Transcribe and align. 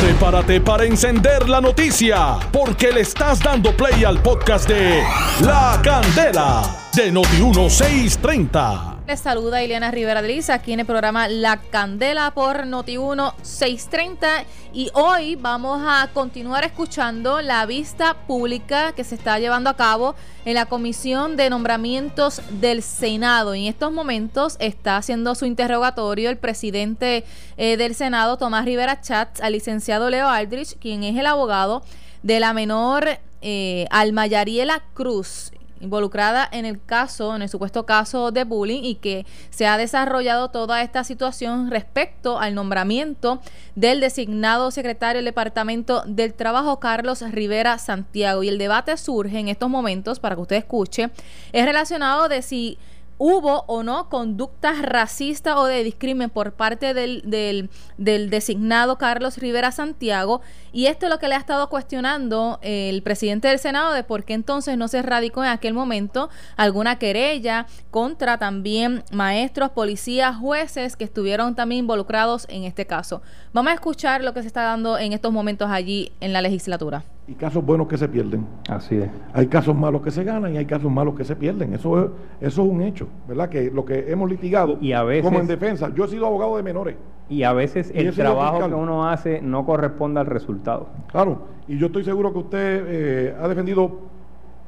Prepárate 0.00 0.60
para 0.62 0.84
encender 0.84 1.46
la 1.48 1.60
noticia, 1.60 2.38
porque 2.50 2.90
le 2.90 3.02
estás 3.02 3.38
dando 3.40 3.76
play 3.76 4.02
al 4.04 4.18
podcast 4.22 4.66
de 4.66 5.02
La 5.42 5.78
Candela 5.82 6.62
de 6.94 7.12
Noti1630. 7.12 8.89
Saluda 9.16 9.62
Ileana 9.62 9.90
Rivera 9.90 10.22
de 10.22 10.40
aquí 10.52 10.72
en 10.72 10.80
el 10.80 10.86
programa 10.86 11.26
La 11.26 11.56
Candela 11.56 12.30
por 12.30 12.64
Noti1 12.64 13.34
630 13.42 14.44
y 14.72 14.90
hoy 14.94 15.34
vamos 15.34 15.82
a 15.84 16.08
continuar 16.14 16.64
escuchando 16.64 17.42
la 17.42 17.66
vista 17.66 18.14
pública 18.14 18.92
que 18.92 19.02
se 19.02 19.16
está 19.16 19.40
llevando 19.40 19.68
a 19.68 19.76
cabo 19.76 20.14
en 20.44 20.54
la 20.54 20.66
Comisión 20.66 21.36
de 21.36 21.50
Nombramientos 21.50 22.40
del 22.60 22.82
Senado. 22.82 23.54
En 23.54 23.64
estos 23.64 23.92
momentos 23.92 24.56
está 24.60 24.96
haciendo 24.96 25.34
su 25.34 25.44
interrogatorio 25.44 26.30
el 26.30 26.38
presidente 26.38 27.24
eh, 27.56 27.76
del 27.76 27.96
Senado, 27.96 28.36
Tomás 28.36 28.64
Rivera 28.64 29.00
Chatz, 29.00 29.40
al 29.40 29.54
licenciado 29.54 30.08
Leo 30.08 30.28
Aldrich, 30.28 30.78
quien 30.78 31.02
es 31.02 31.16
el 31.16 31.26
abogado 31.26 31.82
de 32.22 32.38
la 32.38 32.52
menor 32.52 33.18
eh, 33.42 33.86
Almayariela 33.90 34.82
Cruz 34.94 35.50
involucrada 35.80 36.48
en 36.52 36.64
el 36.64 36.82
caso, 36.82 37.34
en 37.34 37.42
el 37.42 37.48
supuesto 37.48 37.86
caso 37.86 38.30
de 38.30 38.44
bullying 38.44 38.82
y 38.82 38.96
que 38.96 39.26
se 39.50 39.66
ha 39.66 39.76
desarrollado 39.76 40.50
toda 40.50 40.82
esta 40.82 41.04
situación 41.04 41.70
respecto 41.70 42.38
al 42.38 42.54
nombramiento 42.54 43.40
del 43.74 44.00
designado 44.00 44.70
secretario 44.70 45.18
del 45.18 45.24
Departamento 45.24 46.02
del 46.06 46.34
Trabajo, 46.34 46.80
Carlos 46.80 47.22
Rivera 47.22 47.78
Santiago. 47.78 48.42
Y 48.42 48.48
el 48.48 48.58
debate 48.58 48.96
surge 48.96 49.38
en 49.38 49.48
estos 49.48 49.70
momentos, 49.70 50.20
para 50.20 50.34
que 50.34 50.42
usted 50.42 50.56
escuche, 50.56 51.10
es 51.52 51.64
relacionado 51.64 52.28
de 52.28 52.42
si 52.42 52.78
hubo 53.22 53.64
o 53.66 53.82
no 53.82 54.08
conductas 54.08 54.80
racistas 54.80 55.54
o 55.58 55.66
de 55.66 55.84
discrimen 55.84 56.30
por 56.30 56.54
parte 56.54 56.94
del, 56.94 57.20
del, 57.26 57.68
del, 57.98 58.30
designado 58.30 58.96
Carlos 58.96 59.36
Rivera 59.36 59.72
Santiago. 59.72 60.40
Y 60.72 60.86
esto 60.86 61.04
es 61.04 61.10
lo 61.10 61.18
que 61.18 61.28
le 61.28 61.34
ha 61.34 61.38
estado 61.38 61.68
cuestionando 61.68 62.58
el 62.62 63.02
presidente 63.02 63.48
del 63.48 63.58
Senado 63.58 63.92
de 63.92 64.04
por 64.04 64.24
qué 64.24 64.32
entonces 64.32 64.78
no 64.78 64.88
se 64.88 65.02
radicó 65.02 65.44
en 65.44 65.50
aquel 65.50 65.74
momento 65.74 66.30
alguna 66.56 66.98
querella 66.98 67.66
contra 67.90 68.38
también 68.38 69.04
maestros, 69.12 69.68
policías, 69.72 70.38
jueces 70.38 70.96
que 70.96 71.04
estuvieron 71.04 71.54
también 71.54 71.80
involucrados 71.80 72.46
en 72.48 72.64
este 72.64 72.86
caso. 72.86 73.20
Vamos 73.52 73.72
a 73.72 73.74
escuchar 73.74 74.24
lo 74.24 74.32
que 74.32 74.40
se 74.40 74.46
está 74.46 74.62
dando 74.62 74.96
en 74.96 75.12
estos 75.12 75.30
momentos 75.30 75.68
allí 75.70 76.10
en 76.20 76.32
la 76.32 76.40
legislatura 76.40 77.04
y 77.30 77.34
casos 77.34 77.64
buenos 77.64 77.86
que 77.86 77.96
se 77.96 78.08
pierden. 78.08 78.44
Así 78.68 78.96
es. 78.96 79.08
Hay 79.32 79.46
casos 79.46 79.76
malos 79.76 80.02
que 80.02 80.10
se 80.10 80.24
ganan 80.24 80.52
y 80.52 80.58
hay 80.58 80.66
casos 80.66 80.90
malos 80.90 81.14
que 81.14 81.22
se 81.22 81.36
pierden. 81.36 81.72
Eso 81.72 82.04
es, 82.04 82.10
eso 82.40 82.64
es 82.64 82.68
un 82.68 82.82
hecho, 82.82 83.06
¿verdad? 83.28 83.48
Que 83.48 83.70
lo 83.70 83.84
que 83.84 84.10
hemos 84.10 84.28
litigado 84.28 84.78
y 84.80 84.92
a 84.92 85.04
veces, 85.04 85.24
como 85.24 85.38
en 85.38 85.46
defensa. 85.46 85.94
Yo 85.94 86.06
he 86.06 86.08
sido 86.08 86.26
abogado 86.26 86.56
de 86.56 86.64
menores. 86.64 86.96
Y 87.28 87.44
a 87.44 87.52
veces 87.52 87.92
el 87.94 88.12
trabajo 88.12 88.66
que 88.66 88.74
uno 88.74 89.08
hace 89.08 89.40
no 89.40 89.64
corresponde 89.64 90.18
al 90.18 90.26
resultado. 90.26 90.88
Claro, 91.06 91.42
y 91.68 91.78
yo 91.78 91.86
estoy 91.86 92.02
seguro 92.02 92.32
que 92.32 92.38
usted 92.40 92.84
eh, 92.88 93.36
ha 93.40 93.46
defendido 93.46 94.00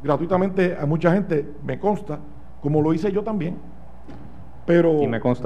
gratuitamente 0.01 0.77
a 0.81 0.87
mucha 0.87 1.13
gente, 1.13 1.45
me 1.65 1.81
consta, 1.81 2.21
como 2.61 2.81
lo 2.81 2.95
hice 2.95 3.11
yo 3.11 3.25
también. 3.25 3.57
Pero 4.67 5.01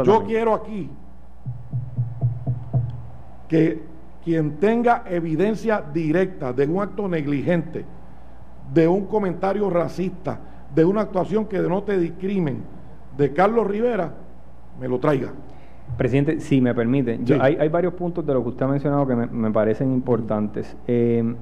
yo 0.04 0.24
quiero 0.26 0.52
aquí 0.52 0.90
que 3.48 3.95
quien 4.26 4.56
tenga 4.56 5.04
evidencia 5.08 5.80
directa 5.94 6.52
de 6.52 6.66
un 6.66 6.82
acto 6.82 7.06
negligente, 7.06 7.84
de 8.74 8.88
un 8.88 9.06
comentario 9.06 9.70
racista, 9.70 10.40
de 10.74 10.84
una 10.84 11.02
actuación 11.02 11.44
que 11.46 11.62
denote 11.62 11.96
discrimen 11.96 12.64
de 13.16 13.32
Carlos 13.32 13.68
Rivera, 13.68 14.12
me 14.80 14.88
lo 14.88 14.98
traiga. 14.98 15.28
Presidente, 15.96 16.40
si 16.40 16.60
me 16.60 16.74
permite, 16.74 17.20
hay, 17.40 17.68
varios 17.68 17.94
puntos 17.94 18.26
de 18.26 18.34
lo 18.34 18.42
que 18.42 18.48
usted 18.48 18.66
ha 18.66 18.68
mencionado 18.68 19.06
que 19.06 19.14
me, 19.14 19.50
parecen 19.52 19.92
importantes. 19.92 20.76
Eh, 20.88 21.36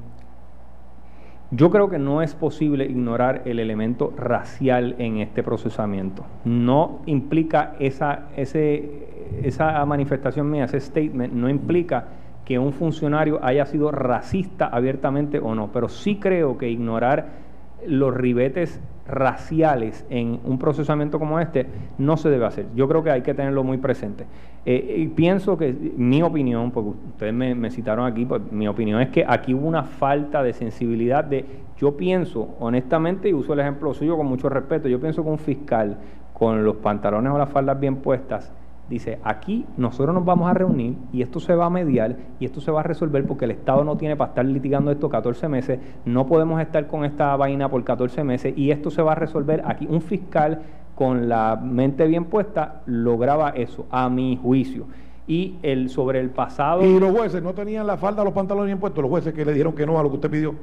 yo 1.50 1.70
creo 1.70 1.88
que 1.88 1.98
no 1.98 2.20
es 2.20 2.34
posible 2.34 2.84
ignorar 2.84 3.40
el 3.46 3.60
elemento 3.60 4.12
racial 4.14 4.94
en 4.98 5.20
este 5.20 5.42
procesamiento. 5.42 6.22
No 6.44 7.00
implica 7.06 7.76
esa, 7.78 8.28
ese, 8.36 9.38
esa 9.42 9.82
manifestación 9.86 10.50
mía, 10.50 10.64
ese 10.64 10.80
statement, 10.80 11.32
no 11.32 11.48
implica 11.48 12.08
que 12.44 12.58
un 12.58 12.72
funcionario 12.72 13.40
haya 13.42 13.66
sido 13.66 13.90
racista 13.90 14.66
abiertamente 14.66 15.38
o 15.38 15.54
no, 15.54 15.70
pero 15.72 15.88
sí 15.88 16.16
creo 16.16 16.58
que 16.58 16.68
ignorar 16.68 17.44
los 17.86 18.14
ribetes 18.14 18.80
raciales 19.06 20.06
en 20.08 20.40
un 20.44 20.58
procesamiento 20.58 21.18
como 21.18 21.38
este 21.38 21.66
no 21.98 22.16
se 22.16 22.30
debe 22.30 22.46
hacer. 22.46 22.66
Yo 22.74 22.88
creo 22.88 23.02
que 23.02 23.10
hay 23.10 23.22
que 23.22 23.34
tenerlo 23.34 23.62
muy 23.62 23.78
presente. 23.78 24.26
Eh, 24.64 24.96
y 24.98 25.08
pienso 25.08 25.58
que 25.58 25.72
mi 25.96 26.22
opinión, 26.22 26.70
porque 26.70 26.90
ustedes 26.90 27.34
me, 27.34 27.70
citaron 27.70 28.06
aquí, 28.06 28.24
pues 28.24 28.40
mi 28.50 28.66
opinión 28.66 29.00
es 29.02 29.10
que 29.10 29.24
aquí 29.26 29.52
hubo 29.52 29.66
una 29.66 29.82
falta 29.82 30.42
de 30.42 30.54
sensibilidad 30.54 31.22
de, 31.22 31.44
yo 31.76 31.96
pienso, 31.96 32.54
honestamente, 32.60 33.28
y 33.28 33.34
uso 33.34 33.52
el 33.52 33.60
ejemplo 33.60 33.92
suyo 33.92 34.16
con 34.16 34.26
mucho 34.26 34.48
respeto, 34.48 34.88
yo 34.88 35.00
pienso 35.00 35.22
que 35.22 35.28
un 35.28 35.38
fiscal 35.38 35.98
con 36.32 36.64
los 36.64 36.76
pantalones 36.76 37.30
o 37.32 37.38
las 37.38 37.50
faldas 37.50 37.78
bien 37.78 37.96
puestas, 37.96 38.52
dice, 38.88 39.18
aquí 39.24 39.64
nosotros 39.76 40.14
nos 40.14 40.24
vamos 40.24 40.50
a 40.50 40.54
reunir 40.54 40.96
y 41.12 41.22
esto 41.22 41.40
se 41.40 41.54
va 41.54 41.66
a 41.66 41.70
mediar 41.70 42.16
y 42.38 42.44
esto 42.44 42.60
se 42.60 42.70
va 42.70 42.80
a 42.80 42.82
resolver 42.82 43.26
porque 43.26 43.46
el 43.46 43.52
Estado 43.52 43.84
no 43.84 43.96
tiene 43.96 44.16
para 44.16 44.30
estar 44.30 44.44
litigando 44.44 44.90
esto 44.90 45.08
14 45.08 45.48
meses, 45.48 45.80
no 46.04 46.26
podemos 46.26 46.60
estar 46.60 46.86
con 46.86 47.04
esta 47.04 47.34
vaina 47.36 47.68
por 47.68 47.82
14 47.82 48.24
meses 48.24 48.54
y 48.56 48.70
esto 48.70 48.90
se 48.90 49.02
va 49.02 49.12
a 49.12 49.16
resolver 49.16 49.62
aquí. 49.64 49.86
Un 49.88 50.02
fiscal 50.02 50.62
con 50.94 51.28
la 51.28 51.60
mente 51.60 52.06
bien 52.06 52.26
puesta 52.26 52.82
lograba 52.86 53.50
eso, 53.50 53.86
a 53.90 54.08
mi 54.08 54.38
juicio. 54.40 54.86
Y 55.26 55.56
el 55.62 55.88
sobre 55.88 56.20
el 56.20 56.30
pasado... 56.30 56.84
Y 56.84 57.00
los 57.00 57.10
jueces 57.10 57.42
no 57.42 57.54
tenían 57.54 57.86
la 57.86 57.96
falda, 57.96 58.22
los 58.22 58.34
pantalones 58.34 58.66
bien 58.66 58.78
puestos, 58.78 59.00
los 59.00 59.10
jueces 59.10 59.32
que 59.32 59.44
le 59.44 59.52
dijeron 59.52 59.74
que 59.74 59.86
no 59.86 59.98
a 59.98 60.02
lo 60.02 60.10
que 60.10 60.16
usted 60.16 60.30
pidió. 60.30 60.54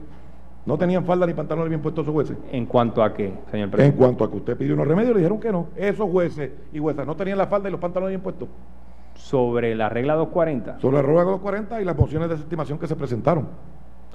No 0.66 0.78
tenían 0.78 1.06
falda 1.06 1.26
ni 1.26 1.34
pantalones 1.34 1.70
bien 1.70 1.82
puestos 1.82 2.04
esos 2.04 2.14
jueces. 2.14 2.38
¿En 2.52 2.66
cuanto 2.66 3.04
a 3.04 3.14
qué, 3.14 3.34
señor 3.50 3.70
presidente? 3.70 3.86
En 3.86 3.92
cuanto 3.94 4.24
a 4.24 4.30
que 4.30 4.38
usted 4.38 4.58
pidió 4.58 4.76
unos 4.76 4.88
remedios, 4.88 5.14
le 5.14 5.20
dijeron 5.20 5.40
que 5.40 5.52
no. 5.52 5.68
Esos 5.76 6.10
jueces 6.10 6.52
y 6.72 6.80
juezas 6.80 7.08
no 7.08 7.16
tenían 7.16 7.38
la 7.38 7.48
falda 7.48 7.70
y 7.70 7.72
los 7.72 7.82
pantalones 7.82 8.12
bien 8.12 8.22
puestos. 8.22 8.48
¿Sobre 9.16 9.76
la 9.76 9.90
regla 9.90 10.16
240? 10.16 10.80
Sobre 10.80 10.98
la 10.98 11.02
regla 11.02 11.24
240 11.24 11.82
y 11.82 11.86
las 11.86 11.98
mociones 11.98 12.30
de 12.30 12.36
desestimación 12.36 12.78
que 12.78 12.88
se 12.88 12.96
presentaron 12.96 13.48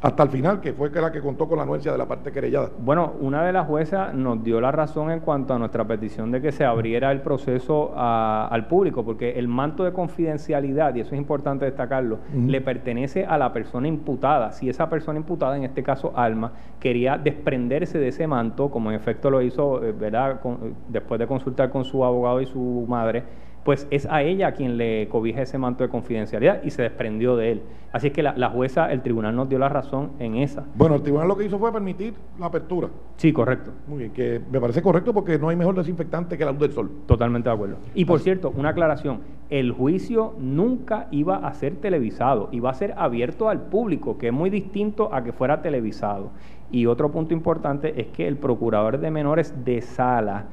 hasta 0.02 0.22
el 0.22 0.28
final, 0.28 0.60
que 0.60 0.74
fue 0.74 0.90
la 0.90 1.10
que 1.10 1.20
contó 1.20 1.48
con 1.48 1.56
la 1.56 1.62
anuencia 1.62 1.90
de 1.90 1.96
la 1.96 2.06
parte 2.06 2.30
querellada. 2.30 2.70
Bueno, 2.78 3.14
una 3.20 3.44
de 3.44 3.52
las 3.52 3.66
juezas 3.66 4.12
nos 4.12 4.42
dio 4.44 4.60
la 4.60 4.70
razón 4.70 5.10
en 5.10 5.20
cuanto 5.20 5.54
a 5.54 5.58
nuestra 5.58 5.86
petición 5.86 6.30
de 6.30 6.42
que 6.42 6.52
se 6.52 6.66
abriera 6.66 7.10
el 7.12 7.22
proceso 7.22 7.92
al 7.96 8.66
público, 8.66 9.04
porque 9.04 9.38
el 9.38 9.48
manto 9.48 9.84
de 9.84 9.92
confidencialidad, 9.92 10.94
y 10.94 11.00
eso 11.00 11.14
es 11.14 11.18
importante 11.18 11.64
destacarlo, 11.64 12.18
le 12.34 12.60
pertenece 12.60 13.24
a 13.24 13.38
la 13.38 13.52
persona 13.52 13.88
imputada. 13.88 14.52
Si 14.52 14.68
esa 14.68 14.90
persona 14.90 15.18
imputada, 15.18 15.56
en 15.56 15.64
este 15.64 15.82
caso 15.82 16.12
Alma, 16.14 16.52
quería 16.78 17.16
desprenderse 17.16 17.98
de 17.98 18.08
ese 18.08 18.26
manto, 18.26 18.70
como 18.70 18.90
en 18.90 18.96
efecto 18.96 19.30
lo 19.30 19.40
hizo, 19.40 19.82
eh, 19.82 19.92
¿verdad? 19.92 20.40
después 20.88 21.18
de 21.18 21.26
consultar 21.26 21.70
con 21.70 21.84
su 21.84 22.04
abogado 22.04 22.40
y 22.42 22.46
su 22.46 22.84
madre, 22.86 23.24
pues 23.66 23.88
es 23.90 24.06
a 24.06 24.22
ella 24.22 24.46
a 24.46 24.52
quien 24.52 24.76
le 24.76 25.08
cobija 25.08 25.42
ese 25.42 25.58
manto 25.58 25.82
de 25.82 25.90
confidencialidad 25.90 26.62
y 26.62 26.70
se 26.70 26.82
desprendió 26.82 27.34
de 27.34 27.50
él. 27.50 27.62
Así 27.90 28.06
es 28.06 28.12
que 28.12 28.22
la, 28.22 28.48
jueza, 28.48 28.92
el 28.92 29.02
tribunal 29.02 29.34
nos 29.34 29.48
dio 29.48 29.58
la 29.58 29.68
razón 29.68 30.12
en 30.20 30.36
esa. 30.36 30.64
Bueno, 30.76 30.94
el 30.94 31.02
tribunal 31.02 31.26
lo 31.26 31.36
que 31.36 31.46
hizo 31.46 31.58
fue 31.58 31.72
permitir 31.72 32.14
la 32.38 32.46
apertura. 32.46 32.88
Sí, 33.16 33.32
correcto. 33.32 33.72
Muy 33.88 33.98
bien, 33.98 34.12
que 34.12 34.40
me 34.52 34.60
parece 34.60 34.80
correcto 34.82 35.12
porque 35.12 35.36
no 35.36 35.48
hay 35.48 35.56
mejor 35.56 35.74
desinfectante 35.74 36.38
que 36.38 36.44
la 36.44 36.52
luz 36.52 36.60
del 36.60 36.72
sol. 36.72 36.90
Totalmente 37.06 37.48
de 37.48 37.54
acuerdo. 37.56 37.78
Y 37.92 38.04
por 38.04 38.20
cierto, 38.20 38.52
una 38.56 38.68
aclaración, 38.68 39.22
el 39.50 39.72
juicio 39.72 40.34
nunca 40.38 41.08
iba 41.10 41.38
a 41.38 41.52
ser 41.52 41.74
televisado, 41.74 42.48
iba 42.52 42.70
a 42.70 42.74
ser 42.74 42.94
abierto 42.96 43.48
al 43.48 43.62
público, 43.62 44.16
que 44.16 44.28
es 44.28 44.32
muy 44.32 44.48
distinto 44.48 45.12
a 45.12 45.24
que 45.24 45.32
fuera 45.32 45.60
televisado. 45.60 46.30
Y 46.70 46.86
otro 46.86 47.10
punto 47.10 47.34
importante 47.34 48.00
es 48.00 48.06
que 48.08 48.28
el 48.28 48.36
procurador 48.36 49.00
de 49.00 49.10
menores 49.10 49.64
de 49.64 49.80
sala, 49.82 50.46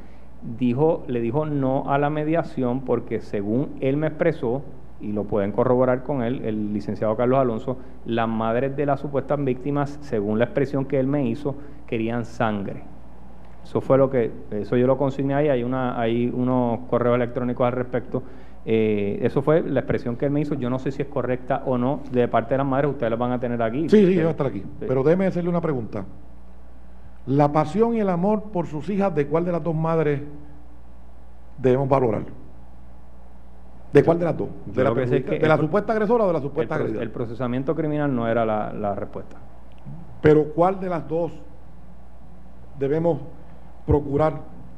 dijo, 0.58 1.04
le 1.08 1.22
dijo 1.22 1.46
no 1.46 1.92
a 1.92 1.98
la 1.98 2.10
mediación 2.10 2.82
porque 2.82 3.22
según 3.22 3.70
él 3.80 3.98
me 3.98 4.08
expresó, 4.08 4.64
y 5.02 5.12
lo 5.12 5.26
pueden 5.26 5.52
corroborar 5.52 6.04
con 6.04 6.24
él, 6.24 6.42
el 6.46 6.74
licenciado 6.74 7.16
Carlos 7.18 7.40
Alonso, 7.40 7.78
las 8.06 8.28
madres 8.28 8.76
de 8.78 8.86
las 8.86 9.02
supuestas 9.02 9.44
víctimas, 9.44 10.00
según 10.02 10.40
la 10.40 10.46
expresión 10.46 10.86
que 10.86 11.00
él 11.00 11.08
me 11.08 11.28
hizo, 11.28 11.56
querían 11.88 12.24
sangre. 12.24 12.84
Eso 13.64 13.82
fue 13.82 13.98
lo 13.98 14.10
que, 14.10 14.32
eso 14.52 14.78
yo 14.78 14.88
lo 14.88 14.98
consigné 14.98 15.34
ahí, 15.34 15.50
hay, 15.50 15.64
una, 15.64 16.00
hay 16.00 16.32
unos 16.34 16.80
correos 16.90 17.16
electrónicos 17.16 17.66
al 17.66 17.74
respecto. 17.74 18.24
Eh, 18.66 19.20
eso 19.22 19.42
fue 19.42 19.62
la 19.62 19.82
expresión 19.82 20.16
que 20.16 20.26
él 20.26 20.32
me 20.32 20.42
hizo. 20.42 20.56
Yo 20.56 20.70
no 20.70 20.80
sé 20.80 20.92
si 20.92 21.02
es 21.02 21.08
correcta 21.08 21.64
o 21.66 21.78
no 21.78 22.02
de 22.12 22.28
parte 22.28 22.54
de 22.54 22.60
las 22.60 22.68
madres, 22.68 22.92
ustedes 22.92 23.10
la 23.10 23.18
van 23.18 23.32
a 23.32 23.40
tener 23.40 23.62
aquí. 23.62 23.90
Sí, 23.90 24.06
sí, 24.06 24.18
va 24.18 24.30
a 24.30 24.32
estar 24.32 24.48
aquí. 24.48 24.64
Pero 24.80 25.04
déjeme 25.04 25.28
hacerle 25.28 25.50
una 25.50 25.62
pregunta. 25.62 26.06
La 27.26 27.52
pasión 27.52 27.96
y 27.96 28.00
el 28.00 28.10
amor 28.10 28.44
por 28.52 28.68
sus 28.68 28.90
hijas, 28.90 29.14
¿de 29.16 29.28
cuál 29.28 29.46
de 29.46 29.52
las 29.52 29.64
dos 29.64 29.76
madres 29.76 30.22
debemos 31.58 31.88
valorar? 31.88 32.24
¿De 33.94 34.04
cuál 34.04 34.20
de 34.20 34.26
las 34.26 34.38
dos? 34.38 34.50
¿De, 34.66 34.84
la, 34.84 35.58
supuesta 35.58 35.94
agresora 35.94 36.24
o 36.24 36.28
de 36.28 36.34
la 36.34 36.42
supuesta 36.42 36.76
agresora? 36.76 37.02
El 37.04 37.12
procesamiento 37.12 37.76
criminal 37.76 38.14
no 38.14 38.28
era 38.28 38.46
la, 38.46 38.74
la 38.74 38.96
respuesta. 38.96 39.38
Pero 40.22 40.54
¿cuál 40.54 40.80
de 40.80 40.90
las 40.90 41.08
dos 41.08 41.32
debemos 42.80 43.20
procurar 43.86 44.34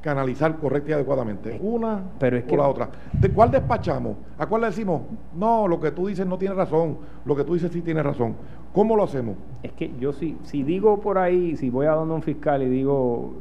canalizar 0.09 0.55
correcta 0.57 0.91
y 0.91 0.93
adecuadamente. 0.93 1.59
Una 1.61 1.99
pero 2.19 2.37
es 2.37 2.43
o 2.43 2.47
que- 2.47 2.57
la 2.57 2.67
otra. 2.67 2.89
¿De 3.19 3.31
cuál 3.31 3.49
despachamos? 3.49 4.15
¿A 4.37 4.45
cuál 4.45 4.61
le 4.61 4.67
decimos? 4.67 5.01
No, 5.35 5.67
lo 5.67 5.79
que 5.79 5.89
tú 5.91 6.05
dices 6.05 6.27
no 6.27 6.37
tiene 6.37 6.53
razón. 6.53 6.99
Lo 7.25 7.35
que 7.35 7.43
tú 7.43 7.55
dices 7.55 7.71
sí 7.71 7.81
tiene 7.81 8.03
razón. 8.03 8.35
¿Cómo 8.71 8.95
lo 8.95 9.03
hacemos? 9.03 9.35
Es 9.63 9.71
que 9.73 9.91
yo 9.99 10.13
si, 10.13 10.37
si 10.43 10.61
digo 10.61 11.01
por 11.01 11.17
ahí, 11.17 11.55
si 11.57 11.71
voy 11.71 11.87
a 11.87 11.91
donde 11.93 12.13
un 12.13 12.21
fiscal 12.21 12.61
y 12.61 12.69
digo, 12.69 13.33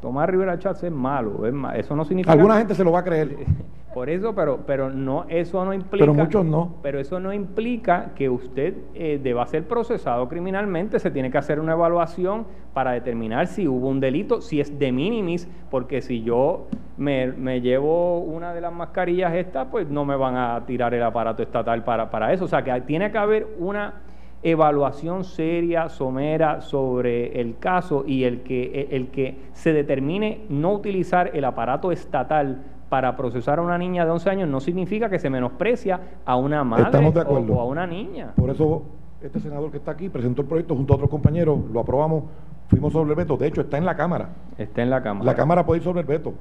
Tomás 0.00 0.28
Rivera 0.30 0.56
Chats 0.60 0.84
es 0.84 0.92
malo, 0.92 1.44
es 1.44 1.52
ma- 1.52 1.74
eso 1.76 1.96
no 1.96 2.04
significa... 2.04 2.32
Alguna 2.32 2.56
gente 2.56 2.74
se 2.76 2.84
lo 2.84 2.92
va 2.92 3.00
a 3.00 3.04
creer. 3.04 3.36
Por 3.94 4.08
eso, 4.08 4.34
pero, 4.34 4.60
pero 4.66 4.90
no, 4.90 5.26
eso 5.28 5.64
no 5.64 5.74
implica. 5.74 6.04
Pero 6.04 6.14
muchos 6.14 6.44
no. 6.44 6.76
Pero 6.82 6.98
eso 6.98 7.20
no 7.20 7.32
implica 7.32 8.12
que 8.14 8.30
usted 8.30 8.74
eh, 8.94 9.20
deba 9.22 9.46
ser 9.46 9.64
procesado 9.64 10.28
criminalmente. 10.28 10.98
Se 10.98 11.10
tiene 11.10 11.30
que 11.30 11.38
hacer 11.38 11.60
una 11.60 11.72
evaluación 11.72 12.46
para 12.72 12.92
determinar 12.92 13.46
si 13.46 13.68
hubo 13.68 13.88
un 13.88 14.00
delito, 14.00 14.40
si 14.40 14.60
es 14.60 14.78
de 14.78 14.92
minimis, 14.92 15.48
porque 15.70 16.00
si 16.00 16.22
yo 16.22 16.68
me, 16.96 17.26
me 17.32 17.60
llevo 17.60 18.20
una 18.20 18.54
de 18.54 18.62
las 18.62 18.72
mascarillas 18.72 19.34
estas, 19.34 19.68
pues 19.68 19.88
no 19.88 20.04
me 20.04 20.16
van 20.16 20.36
a 20.36 20.64
tirar 20.64 20.94
el 20.94 21.02
aparato 21.02 21.42
estatal 21.42 21.84
para, 21.84 22.10
para 22.10 22.32
eso. 22.32 22.46
O 22.46 22.48
sea 22.48 22.62
que 22.62 22.80
tiene 22.82 23.12
que 23.12 23.18
haber 23.18 23.46
una 23.58 23.94
evaluación 24.42 25.22
seria, 25.22 25.88
somera 25.88 26.60
sobre 26.60 27.40
el 27.40 27.58
caso 27.58 28.04
y 28.06 28.24
el 28.24 28.40
que, 28.42 28.88
el 28.90 29.08
que 29.08 29.36
se 29.52 29.72
determine 29.72 30.40
no 30.48 30.72
utilizar 30.72 31.30
el 31.34 31.44
aparato 31.44 31.92
estatal 31.92 32.62
para 32.92 33.16
procesar 33.16 33.58
a 33.58 33.62
una 33.62 33.78
niña 33.78 34.04
de 34.04 34.10
11 34.10 34.28
años 34.28 34.48
no 34.50 34.60
significa 34.60 35.08
que 35.08 35.18
se 35.18 35.30
menosprecia 35.30 35.98
a 36.26 36.36
una 36.36 36.62
madre 36.62 36.84
de 37.00 37.20
o- 37.54 37.60
a 37.60 37.64
una 37.64 37.86
niña. 37.86 38.34
Por 38.36 38.50
eso 38.50 38.82
este 39.22 39.40
senador 39.40 39.70
que 39.70 39.78
está 39.78 39.92
aquí 39.92 40.10
presentó 40.10 40.42
el 40.42 40.48
proyecto 40.48 40.76
junto 40.76 40.92
a 40.92 40.96
otros 40.96 41.08
compañeros, 41.08 41.58
lo 41.72 41.80
aprobamos, 41.80 42.24
fuimos 42.68 42.92
sobre 42.92 43.12
el 43.12 43.16
veto. 43.16 43.38
De 43.38 43.46
hecho, 43.46 43.62
está 43.62 43.78
en 43.78 43.86
la 43.86 43.96
Cámara. 43.96 44.28
Está 44.58 44.82
en 44.82 44.90
la 44.90 45.02
Cámara. 45.02 45.24
La 45.24 45.34
Cámara 45.34 45.64
puede 45.64 45.78
ir 45.78 45.84
sobre 45.84 46.00
el 46.02 46.06
veto. 46.06 46.34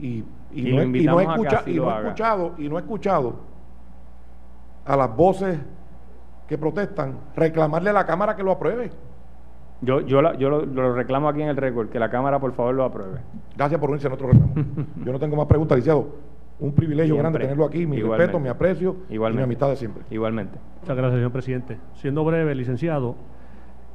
Y, 0.00 0.24
y 0.52 0.70
Y 0.70 0.74
no, 0.74 0.82
y 0.82 1.04
no 1.04 1.20
he 1.20 1.22
escucha- 1.22 1.62
no 1.76 1.82
escuchado, 2.08 2.52
y 2.58 2.68
no 2.68 2.78
he 2.78 2.80
escuchado 2.80 3.34
a 4.86 4.96
las 4.96 5.14
voces 5.16 5.56
que 6.48 6.58
protestan 6.58 7.14
reclamarle 7.36 7.90
a 7.90 7.92
la 7.92 8.06
Cámara 8.06 8.34
que 8.34 8.42
lo 8.42 8.50
apruebe. 8.50 8.90
Yo, 9.82 10.00
yo, 10.00 10.22
la- 10.22 10.34
yo 10.36 10.48
lo, 10.48 10.64
lo 10.64 10.94
reclamo 10.94 11.28
aquí 11.28 11.42
en 11.42 11.48
el 11.48 11.56
récord, 11.56 11.88
que 11.90 11.98
la 11.98 12.10
Cámara 12.10 12.38
por 12.38 12.52
favor 12.52 12.74
lo 12.74 12.84
apruebe. 12.84 13.20
Gracias 13.56 13.78
por 13.80 13.90
unirse 13.90 14.06
a 14.06 14.10
nuestro 14.10 14.28
reclamo. 14.28 14.52
Yo 15.04 15.12
no 15.12 15.18
tengo 15.18 15.36
más 15.36 15.46
preguntas, 15.46 15.76
licenciado. 15.76 16.06
Un 16.58 16.72
privilegio 16.72 17.14
Siempre. 17.14 17.22
grande 17.22 17.38
tenerlo 17.40 17.64
aquí. 17.66 17.86
Mi 17.86 17.96
Igualmente. 17.98 18.16
respeto, 18.18 18.40
mi 18.40 18.48
aprecio 18.48 18.90
y 18.90 19.08
mi 19.10 19.14
Igualmente. 19.16 19.44
amistad 19.44 19.68
de 19.68 19.76
siempre. 19.76 20.04
Igualmente. 20.10 20.58
Muchas 20.80 20.96
gracias, 20.96 21.18
señor 21.18 21.30
presidente. 21.32 21.76
Siendo 21.94 22.24
breve, 22.24 22.54
licenciado, 22.54 23.14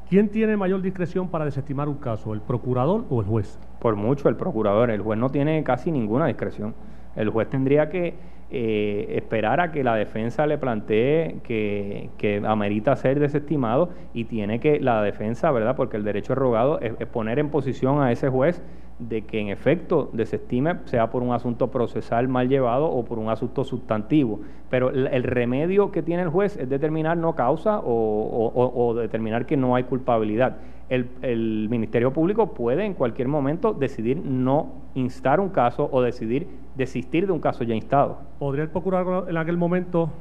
¿quién 0.10 0.30
tiene 0.30 0.56
mayor 0.57 0.81
discreción 0.83 1.30
para 1.30 1.45
desestimar 1.45 1.89
un 1.89 1.95
caso, 1.95 2.34
el 2.36 2.42
procurador 2.42 3.06
o 3.10 3.19
el 3.22 3.25
juez? 3.27 3.57
Por 3.80 3.95
mucho 3.95 4.30
el 4.30 4.36
procurador, 4.36 4.92
el 4.92 5.01
juez 5.01 5.18
no 5.18 5.30
tiene 5.31 5.63
casi 5.63 5.92
ninguna 5.92 6.27
discreción. 6.27 6.75
El 7.16 7.30
juez 7.30 7.50
tendría 7.50 7.89
que 7.89 8.13
eh, 8.51 9.15
esperar 9.18 9.59
a 9.62 9.71
que 9.71 9.83
la 9.83 9.95
defensa 9.95 10.45
le 10.45 10.57
plantee 10.57 11.38
que, 11.44 12.09
que 12.18 12.42
amerita 12.45 12.95
ser 12.95 13.19
desestimado 13.19 13.89
y 14.13 14.25
tiene 14.25 14.59
que 14.59 14.80
la 14.80 15.01
defensa, 15.01 15.51
¿verdad? 15.51 15.75
Porque 15.75 15.98
el 15.98 16.03
derecho 16.03 16.36
rogado 16.36 16.80
es, 16.81 16.94
es 17.00 17.07
poner 17.07 17.39
en 17.39 17.50
posición 17.50 18.01
a 18.01 18.12
ese 18.12 18.30
juez 18.30 18.62
de 19.00 19.24
que 19.24 19.39
en 19.39 19.50
efecto 19.50 20.09
desestime, 20.13 20.75
sea 20.86 21.09
por 21.09 21.24
un 21.24 21.33
asunto 21.33 21.71
procesal 21.71 22.27
mal 22.27 22.50
llevado 22.50 22.86
o 22.86 23.03
por 23.03 23.18
un 23.18 23.30
asunto 23.30 23.63
sustantivo. 23.63 24.42
Pero 24.69 24.89
el, 24.89 25.24
remedio 25.24 25.92
que 25.92 26.03
tiene 26.03 26.24
el 26.24 26.30
juez 26.30 26.56
es 26.57 26.69
determinar 26.69 27.18
no 27.18 27.33
causa 27.33 27.80
o 27.83 28.94
determinar 28.95 29.45
que 29.45 29.57
no 29.57 29.75
hay 29.75 29.86
culpabilidad. 29.86 30.57
El, 30.92 31.10
el 31.22 31.68
Ministerio 31.70 32.12
Público 32.12 32.54
puede 32.54 32.84
en 32.86 32.94
cualquier 32.96 33.30
momento 33.30 33.72
decidir 33.74 34.18
no 34.26 34.74
instar 34.94 35.40
un 35.40 35.48
caso 35.48 35.88
o 35.90 36.02
decidir 36.02 36.50
desistir 36.76 37.26
de 37.26 37.32
un 37.32 37.40
caso 37.40 37.64
ya 37.64 37.74
instado. 37.74 38.20
¿Podría 38.40 38.66
el 38.66 38.70
procurador 38.72 39.30
en 39.30 39.38
aquel 39.38 39.56
momento 39.56 40.12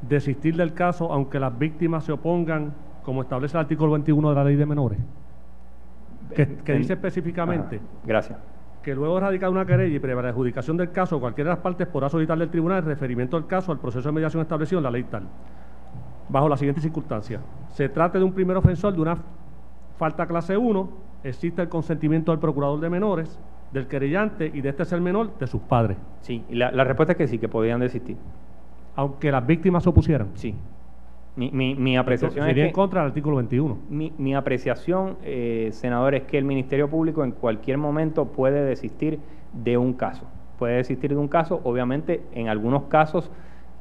desistir 0.00 0.56
del 0.56 0.74
caso 0.74 1.12
aunque 1.12 1.40
las 1.40 1.58
víctimas 1.58 2.04
se 2.04 2.12
opongan, 2.12 2.72
como 3.02 3.22
establece 3.22 3.56
el 3.56 3.62
artículo 3.62 3.90
21 3.92 4.28
de 4.28 4.34
la 4.36 4.44
ley 4.44 4.54
de 4.54 4.64
menores? 4.66 4.98
Que, 6.34 6.46
que 6.64 6.72
En- 6.72 6.78
dice 6.78 6.92
específicamente 6.92 7.76
Ajá, 7.76 7.84
Gracias. 8.04 8.38
que 8.82 8.94
luego 8.94 9.14
de 9.16 9.20
radicar 9.22 9.50
una 9.50 9.66
querella 9.66 9.96
y 9.96 9.98
previa 9.98 10.28
adjudicación 10.28 10.76
del 10.76 10.92
caso, 10.92 11.18
cualquiera 11.18 11.50
de 11.50 11.56
las 11.56 11.62
partes 11.64 11.88
podrá 11.88 12.08
solicitarle 12.08 12.44
al 12.44 12.50
tribunal 12.50 12.78
el 12.78 12.84
referimiento 12.84 13.36
del 13.36 13.48
caso 13.48 13.72
al 13.72 13.80
proceso 13.80 14.08
de 14.08 14.12
mediación 14.12 14.40
establecido 14.42 14.78
en 14.78 14.84
la 14.84 14.90
ley 14.92 15.02
tal. 15.04 15.24
Bajo 16.28 16.48
las 16.48 16.58
siguientes 16.58 16.82
circunstancias. 16.82 17.40
Se 17.68 17.88
trate 17.88 18.18
de 18.18 18.24
un 18.24 18.32
primer 18.32 18.56
ofensor 18.56 18.94
de 18.94 19.00
una 19.00 19.18
falta 19.96 20.26
clase 20.26 20.56
1, 20.56 20.88
existe 21.24 21.62
el 21.62 21.68
consentimiento 21.68 22.32
del 22.32 22.40
procurador 22.40 22.80
de 22.80 22.90
menores, 22.90 23.38
del 23.72 23.86
querellante 23.86 24.50
y 24.52 24.60
de 24.60 24.68
este 24.70 24.84
ser 24.84 25.00
menor 25.00 25.36
de 25.38 25.46
sus 25.46 25.60
padres, 25.62 25.96
Sí, 26.20 26.44
y 26.48 26.54
la, 26.54 26.70
la 26.70 26.84
respuesta 26.84 27.12
es 27.12 27.18
que 27.18 27.26
sí, 27.28 27.38
que 27.38 27.48
podían 27.48 27.80
desistir. 27.80 28.16
aunque 28.94 29.30
las 29.30 29.46
víctimas 29.46 29.82
se 29.82 29.88
opusieran. 29.88 30.28
Sí. 30.34 30.54
Mi, 31.36 31.50
mi, 31.50 31.74
mi 31.74 31.96
apreciación 31.98 32.46
Sería 32.46 32.64
es 32.64 32.68
en 32.68 32.74
contra 32.74 33.00
del 33.02 33.08
artículo 33.10 33.36
21. 33.36 33.76
Mi, 33.90 34.12
mi 34.16 34.34
apreciación, 34.34 35.16
eh, 35.22 35.68
senador, 35.72 36.14
es 36.14 36.22
que 36.22 36.38
el 36.38 36.44
Ministerio 36.46 36.88
Público 36.88 37.22
en 37.24 37.32
cualquier 37.32 37.76
momento 37.76 38.24
puede 38.32 38.64
desistir 38.64 39.18
de 39.52 39.76
un 39.76 39.92
caso. 39.92 40.24
Puede 40.58 40.76
desistir 40.76 41.10
de 41.10 41.16
un 41.18 41.28
caso, 41.28 41.60
obviamente 41.64 42.22
en 42.32 42.48
algunos 42.48 42.84
casos 42.84 43.30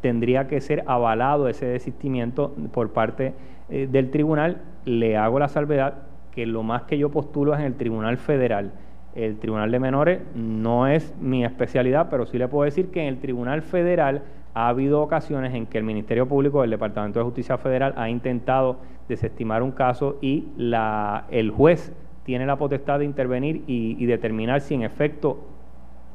tendría 0.05 0.47
que 0.47 0.61
ser 0.61 0.83
avalado 0.85 1.47
ese 1.47 1.65
desistimiento 1.65 2.53
por 2.71 2.93
parte 2.93 3.33
eh, 3.69 3.87
del 3.91 4.11
tribunal. 4.11 4.61
Le 4.85 5.17
hago 5.17 5.39
la 5.39 5.47
salvedad 5.47 5.95
que 6.29 6.45
lo 6.45 6.61
más 6.61 6.83
que 6.83 6.99
yo 6.99 7.09
postulo 7.09 7.55
es 7.55 7.59
en 7.59 7.65
el 7.65 7.73
Tribunal 7.73 8.17
Federal. 8.17 8.71
El 9.15 9.39
Tribunal 9.39 9.71
de 9.71 9.79
Menores 9.79 10.21
no 10.35 10.85
es 10.85 11.15
mi 11.19 11.43
especialidad, 11.43 12.09
pero 12.11 12.27
sí 12.27 12.37
le 12.37 12.47
puedo 12.47 12.65
decir 12.65 12.91
que 12.91 13.01
en 13.01 13.07
el 13.07 13.19
Tribunal 13.19 13.63
Federal 13.63 14.21
ha 14.53 14.67
habido 14.67 15.01
ocasiones 15.01 15.55
en 15.55 15.65
que 15.65 15.79
el 15.79 15.83
Ministerio 15.83 16.27
Público 16.27 16.61
del 16.61 16.69
Departamento 16.69 17.17
de 17.17 17.25
Justicia 17.25 17.57
Federal 17.57 17.95
ha 17.97 18.07
intentado 18.07 18.77
desestimar 19.09 19.63
un 19.63 19.71
caso 19.71 20.19
y 20.21 20.49
la, 20.55 21.25
el 21.31 21.49
juez 21.49 21.95
tiene 22.25 22.45
la 22.45 22.57
potestad 22.57 22.99
de 22.99 23.05
intervenir 23.05 23.63
y, 23.65 24.05
determinar 24.05 24.61
si 24.61 24.75
en 24.75 24.83
efecto 24.83 25.39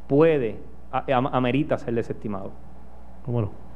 puede, 0.06 0.58
amerita 1.08 1.76
ser 1.76 1.94
desestimado. 1.94 2.52
¿Cómo 3.24 3.40
no? 3.40 3.69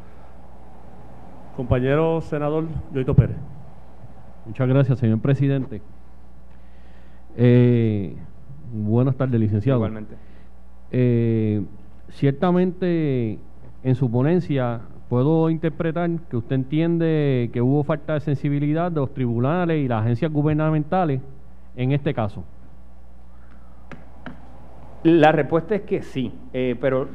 Compañero 1.57 2.21
senador 2.21 2.67
Yoito 2.93 3.15
Pérez. 3.15 3.37
Muchas 4.45 4.69
gracias, 4.69 4.99
señor 4.99 5.21
presidente. 5.21 5.81
Eh, 7.37 8.17
buenas 8.73 9.17
tardes, 9.17 9.41
licenciado. 9.41 9.79
Igualmente. 9.79 10.17
Eh, 10.91 11.63
ciertamente, 12.11 13.39
en 13.85 13.95
su 13.95 14.11
ponencia, 14.11 14.81
puedo 15.09 15.49
interpretar 15.49 16.11
que 16.29 16.37
usted 16.37 16.57
entiende 16.57 17.51
que 17.53 17.63
hubo 17.63 17.85
falta 17.85 18.15
de 18.15 18.21
sensibilidad 18.21 18.91
de 18.91 19.01
los 19.01 19.15
tribunales 19.15 19.85
y 19.85 19.89
las 19.89 20.03
agencias 20.03 20.33
gubernamentales 20.33 21.21
en 21.77 21.93
este 21.93 22.15
caso. 22.15 22.45
La 25.05 25.33
respuesta 25.33 25.75
es 25.75 25.83
que 25.83 26.03
sí, 26.03 26.33
eh, 26.55 26.77
pero 26.81 27.09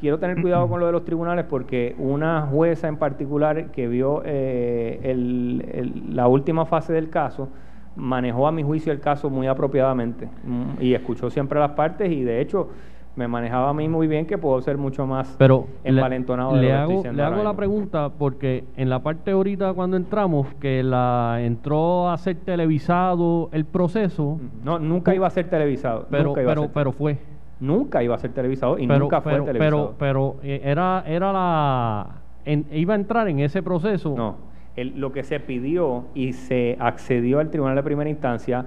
quiero 0.00 0.18
tener 0.18 0.40
cuidado 0.40 0.66
con 0.66 0.80
lo 0.80 0.86
de 0.86 0.92
los 0.92 1.04
tribunales 1.04 1.44
porque 1.44 1.94
una 1.98 2.42
jueza 2.50 2.88
en 2.88 2.96
particular 2.96 3.70
que 3.70 3.86
vio 3.86 4.22
eh, 4.24 4.98
el- 5.02 5.62
el- 5.72 6.16
la 6.16 6.26
última 6.26 6.64
fase 6.64 6.94
del 6.94 7.10
caso 7.10 7.50
manejó 7.96 8.46
a 8.48 8.52
mi 8.52 8.62
juicio 8.62 8.92
el 8.92 9.00
caso 9.00 9.28
muy 9.28 9.46
apropiadamente 9.46 10.26
mm, 10.42 10.80
y 10.82 10.94
escuchó 10.94 11.28
siempre 11.28 11.60
las 11.60 11.72
partes 11.72 12.10
y 12.10 12.24
de 12.24 12.40
hecho 12.40 12.70
me 13.14 13.28
manejaba 13.28 13.68
a 13.68 13.74
mí 13.74 13.88
muy 13.88 14.08
bien 14.08 14.26
que 14.26 14.38
puedo 14.38 14.60
ser 14.62 14.76
mucho 14.78 15.06
más 15.06 15.36
Pero 15.38 15.66
le, 15.84 15.90
envalentonado 15.90 16.54
de 16.56 16.62
le 16.62 16.68
lo 16.68 16.72
que 16.72 16.80
estoy 16.80 16.82
hago, 16.94 17.02
diciendo 17.02 17.16
le 17.18 17.22
hago 17.24 17.44
la 17.44 17.54
pregunta 17.54 18.08
porque 18.18 18.64
en 18.76 18.88
la 18.88 19.00
parte 19.02 19.30
ahorita 19.32 19.74
cuando 19.74 19.96
entramos, 19.98 20.46
que 20.54 20.82
la 20.82 21.36
entró 21.42 22.08
a 22.10 22.16
ser 22.16 22.36
televisado 22.38 23.50
el 23.52 23.66
proceso, 23.66 24.40
No, 24.64 24.78
nunca 24.78 25.14
iba 25.14 25.26
a 25.26 25.30
ser 25.30 25.48
televisado. 25.50 26.06
pero, 26.10 26.24
nunca 26.24 26.40
iba 26.42 26.50
a 26.50 26.54
pero, 26.54 26.62
ser 26.62 26.70
pero 26.72 26.92
fue. 26.92 27.18
Nunca 27.64 28.02
iba 28.02 28.14
a 28.14 28.18
ser 28.18 28.32
televisado 28.32 28.78
y 28.78 28.86
pero, 28.86 29.00
nunca 29.00 29.20
fue 29.20 29.32
pero, 29.32 29.44
televisado. 29.44 29.94
pero, 29.98 30.36
pero 30.38 30.48
eh, 30.48 30.60
era, 30.64 31.02
era 31.06 31.32
la, 31.32 32.22
en- 32.44 32.66
iba 32.72 32.94
a 32.94 32.96
entrar 32.96 33.28
en 33.28 33.40
ese 33.40 33.62
proceso. 33.62 34.14
No, 34.16 34.36
el- 34.76 35.00
lo 35.00 35.12
que 35.12 35.22
se 35.24 35.40
pidió 35.40 36.04
y 36.14 36.32
se 36.34 36.76
accedió 36.78 37.38
al 37.40 37.50
Tribunal 37.50 37.76
de 37.76 37.82
Primera 37.82 38.10
Instancia 38.10 38.66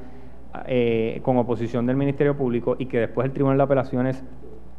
eh, 0.66 1.20
con 1.22 1.38
oposición 1.38 1.86
del 1.86 1.96
Ministerio 1.98 2.36
Público 2.36 2.76
y 2.80 2.88
que 2.88 3.00
después 3.00 3.26
el 3.26 3.34
Tribunal 3.34 3.58
de 3.58 3.64
Apelaciones 3.64 4.24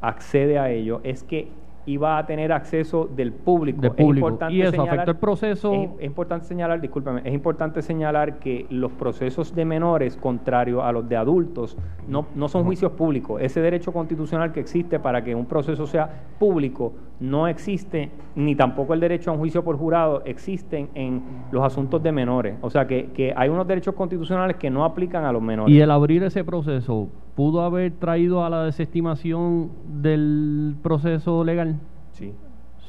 accede 0.00 0.58
a 0.58 0.70
ello 0.70 1.00
es 1.04 1.22
que 1.22 1.52
iba 1.88 2.18
a 2.18 2.26
tener 2.26 2.52
acceso 2.52 3.08
del 3.16 3.32
público. 3.32 3.80
Es 3.96 4.04
importante 4.04 4.54
Y 4.54 4.60
eso 4.62 4.72
señalar- 4.72 5.08
el 5.08 5.16
proceso. 5.16 5.72
Es, 5.72 5.90
es 6.00 6.06
importante 6.06 6.46
señalar, 6.46 6.80
es 7.24 7.34
importante 7.34 7.82
señalar 7.82 8.38
que 8.38 8.66
los 8.68 8.92
procesos 8.92 9.54
de 9.54 9.64
menores, 9.64 10.16
contrario 10.16 10.82
a 10.82 10.92
los 10.92 11.08
de 11.08 11.16
adultos, 11.16 11.78
no, 12.06 12.26
no 12.34 12.48
son 12.48 12.64
juicios 12.64 12.92
públicos. 12.92 13.40
Ese 13.40 13.60
derecho 13.62 13.92
constitucional 13.92 14.52
que 14.52 14.60
existe 14.60 15.00
para 15.00 15.24
que 15.24 15.34
un 15.34 15.46
proceso 15.46 15.86
sea 15.86 16.10
público 16.38 16.92
no 17.20 17.48
existe, 17.48 18.10
ni 18.36 18.54
tampoco 18.54 18.94
el 18.94 19.00
derecho 19.00 19.30
a 19.30 19.32
un 19.32 19.38
juicio 19.40 19.64
por 19.64 19.76
jurado 19.76 20.22
existen 20.24 20.90
en 20.94 21.22
los 21.50 21.64
asuntos 21.64 22.02
de 22.02 22.12
menores. 22.12 22.56
O 22.60 22.70
sea 22.70 22.86
que, 22.86 23.06
que 23.12 23.32
hay 23.34 23.48
unos 23.48 23.66
derechos 23.66 23.94
constitucionales 23.94 24.56
que 24.56 24.70
no 24.70 24.84
aplican 24.84 25.24
a 25.24 25.32
los 25.32 25.42
menores. 25.42 25.74
Y 25.74 25.80
el 25.80 25.90
abrir 25.90 26.22
ese 26.22 26.44
proceso, 26.44 27.08
¿pudo 27.38 27.62
haber 27.62 27.92
traído 27.92 28.44
a 28.44 28.50
la 28.50 28.64
desestimación 28.64 29.70
del 30.02 30.74
proceso 30.82 31.44
legal? 31.44 31.76
Sí. 32.10 32.34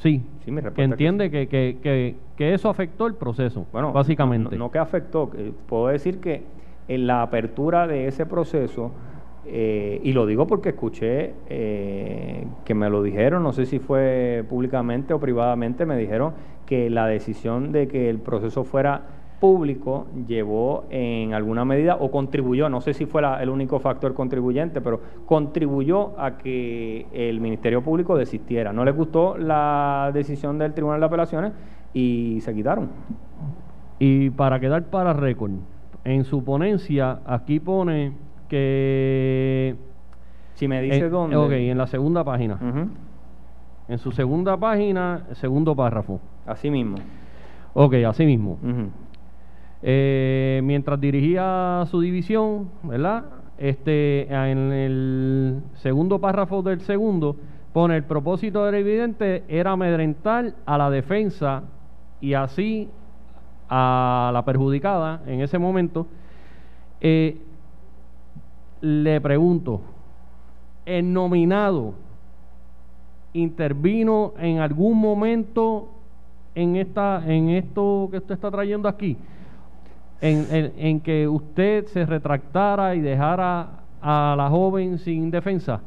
Sí, 0.01 0.23
Sí, 0.43 0.51
que 0.73 0.81
entiende 0.81 1.29
que, 1.29 1.47
que, 1.47 1.77
que, 1.83 2.15
que 2.35 2.55
eso 2.55 2.67
afectó 2.67 3.05
el 3.05 3.13
proceso, 3.13 3.67
Bueno, 3.71 3.93
básicamente. 3.93 4.57
No, 4.57 4.65
no 4.65 4.71
que 4.71 4.79
afectó, 4.79 5.29
eh, 5.37 5.51
puedo 5.67 5.89
decir 5.89 6.19
que 6.19 6.41
en 6.87 7.05
la 7.05 7.21
apertura 7.21 7.85
de 7.85 8.07
ese 8.07 8.25
proceso, 8.25 8.91
eh, 9.45 10.01
y 10.03 10.13
lo 10.13 10.25
digo 10.25 10.47
porque 10.47 10.69
escuché 10.69 11.33
eh, 11.47 12.47
que 12.65 12.73
me 12.73 12.89
lo 12.89 13.03
dijeron, 13.03 13.43
no 13.43 13.51
sé 13.51 13.67
si 13.67 13.77
fue 13.77 14.43
públicamente 14.49 15.13
o 15.13 15.19
privadamente, 15.19 15.85
me 15.85 15.95
dijeron 15.95 16.33
que 16.65 16.89
la 16.89 17.05
decisión 17.05 17.71
de 17.71 17.87
que 17.87 18.09
el 18.09 18.17
proceso 18.17 18.63
fuera 18.63 19.18
público 19.39 20.07
llevó 20.27 20.83
en 20.89 21.33
alguna 21.33 21.63
medida 21.65 21.95
o 21.99 22.11
contribuyó, 22.11 22.69
no 22.69 22.81
sé 22.81 22.93
si 22.93 23.05
fue 23.05 23.21
la- 23.21 23.41
el 23.41 23.49
único 23.49 23.79
factor 23.79 24.13
contribuyente, 24.13 24.81
pero 24.81 24.99
contribuyó 25.25 26.19
a 26.19 26.37
que 26.37 27.07
el 27.13 27.39
Ministerio 27.39 27.81
Público 27.81 28.17
desistiera. 28.17 28.73
No 28.73 28.83
les 28.83 28.95
gustó 28.95 29.37
la 29.37 30.11
decisión 30.13 30.57
del 30.57 30.73
Tribunal 30.73 30.99
de 30.99 31.05
Apelaciones 31.05 31.53
y 31.93 32.39
se 32.41 32.53
quitaron. 32.53 32.89
Y 33.97 34.29
para 34.31 34.59
quedar 34.59 34.83
para 34.85 35.13
récord, 35.13 35.51
en 36.03 36.23
su 36.25 36.43
ponencia 36.43 37.19
aquí 37.25 37.59
pone 37.59 38.13
que... 38.47 39.75
Si 40.55 40.67
me 40.67 40.81
dice 40.81 41.05
en, 41.05 41.11
dónde. 41.11 41.37
Ok, 41.37 41.51
en 41.51 41.77
la 41.77 41.87
segunda 41.87 42.23
página. 42.23 42.57
En 43.87 43.97
su 43.97 44.11
segunda 44.11 44.57
página, 44.57 45.25
segundo 45.31 45.75
párrafo. 45.75 46.19
Así 46.45 46.69
mismo. 46.69 46.97
Ok, 47.73 47.93
así 48.07 48.25
mismo. 48.25 48.57
Eh, 49.81 50.59
mientras 50.63 50.99
dirigía 50.99 51.85
su 51.89 52.01
división, 52.01 52.69
¿verdad? 52.83 53.23
Este, 53.57 54.27
en 54.33 54.71
el 54.71 55.61
segundo 55.75 56.19
párrafo 56.19 56.61
del 56.61 56.81
segundo, 56.81 57.35
pone 57.73 57.95
el 57.95 58.03
propósito 58.03 58.65
del 58.65 58.75
evidente 58.75 59.43
era 59.47 59.71
amedrentar 59.71 60.53
a 60.65 60.77
la 60.77 60.89
defensa 60.89 61.63
y 62.19 62.33
así 62.33 62.89
a 63.69 64.31
la 64.33 64.43
perjudicada 64.43 65.21
en 65.27 65.41
ese 65.41 65.57
momento. 65.57 66.07
Eh, 66.99 67.37
le 68.81 69.21
pregunto, 69.21 69.81
¿el 70.85 71.11
nominado 71.11 71.93
intervino 73.33 74.33
en 74.39 74.59
algún 74.59 74.97
momento 74.97 75.89
en 76.55 76.75
esta 76.77 77.23
en 77.27 77.49
esto 77.49 78.07
que 78.09 78.17
usted 78.17 78.33
está 78.33 78.49
trayendo 78.49 78.89
aquí 78.89 79.15
en, 80.21 80.47
en- 80.51 80.73
en 80.77 80.99
que 81.01 81.27
usted 81.27 81.85
se 81.87 82.05
retractara 82.05 82.95
y 82.95 83.01
dejara 83.01 83.67
a 84.01 84.35
la 84.37 84.49
joven 84.49 84.97
sin 84.99 85.31
defensa 85.31 85.81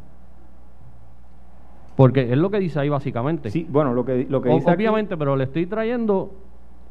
porque 1.96 2.32
es 2.32 2.38
lo 2.38 2.50
que 2.50 2.58
dice 2.58 2.80
ahí 2.80 2.88
básicamente. 2.88 3.50
Sí, 3.50 3.66
bueno, 3.68 3.92
lo 3.92 4.04
que, 4.04 4.26
lo 4.28 4.40
que 4.40 4.48
dice 4.50 4.70
aquí- 4.70 4.82
obviamente 4.82 5.16
pero 5.16 5.36
le 5.36 5.44
estoy 5.44 5.66
trayendo 5.66 6.32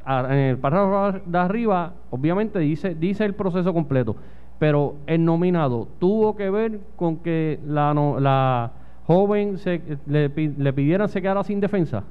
a- 0.05 0.25
en 0.29 0.37
el 0.39 0.57
párrafo 0.57 1.19
de 1.25 1.37
arriba 1.37 1.93
obviamente 2.11 2.59
dice 2.59 2.95
dice 2.95 3.23
el 3.25 3.33
proceso 3.35 3.73
completo 3.73 4.15
pero 4.59 4.95
el 5.07 5.23
nominado 5.25 5.87
tuvo 5.99 6.35
que 6.35 6.49
ver 6.49 6.79
con 6.95 7.17
que 7.17 7.59
la, 7.65 7.93
no- 7.95 8.19
la 8.19 8.71
joven 9.07 9.57
se, 9.57 9.81
le, 10.05 10.29
le 10.29 10.73
pidieran 10.73 11.09
se 11.09 11.19
quedara 11.21 11.43
sin 11.43 11.59
defensa. 11.59 12.03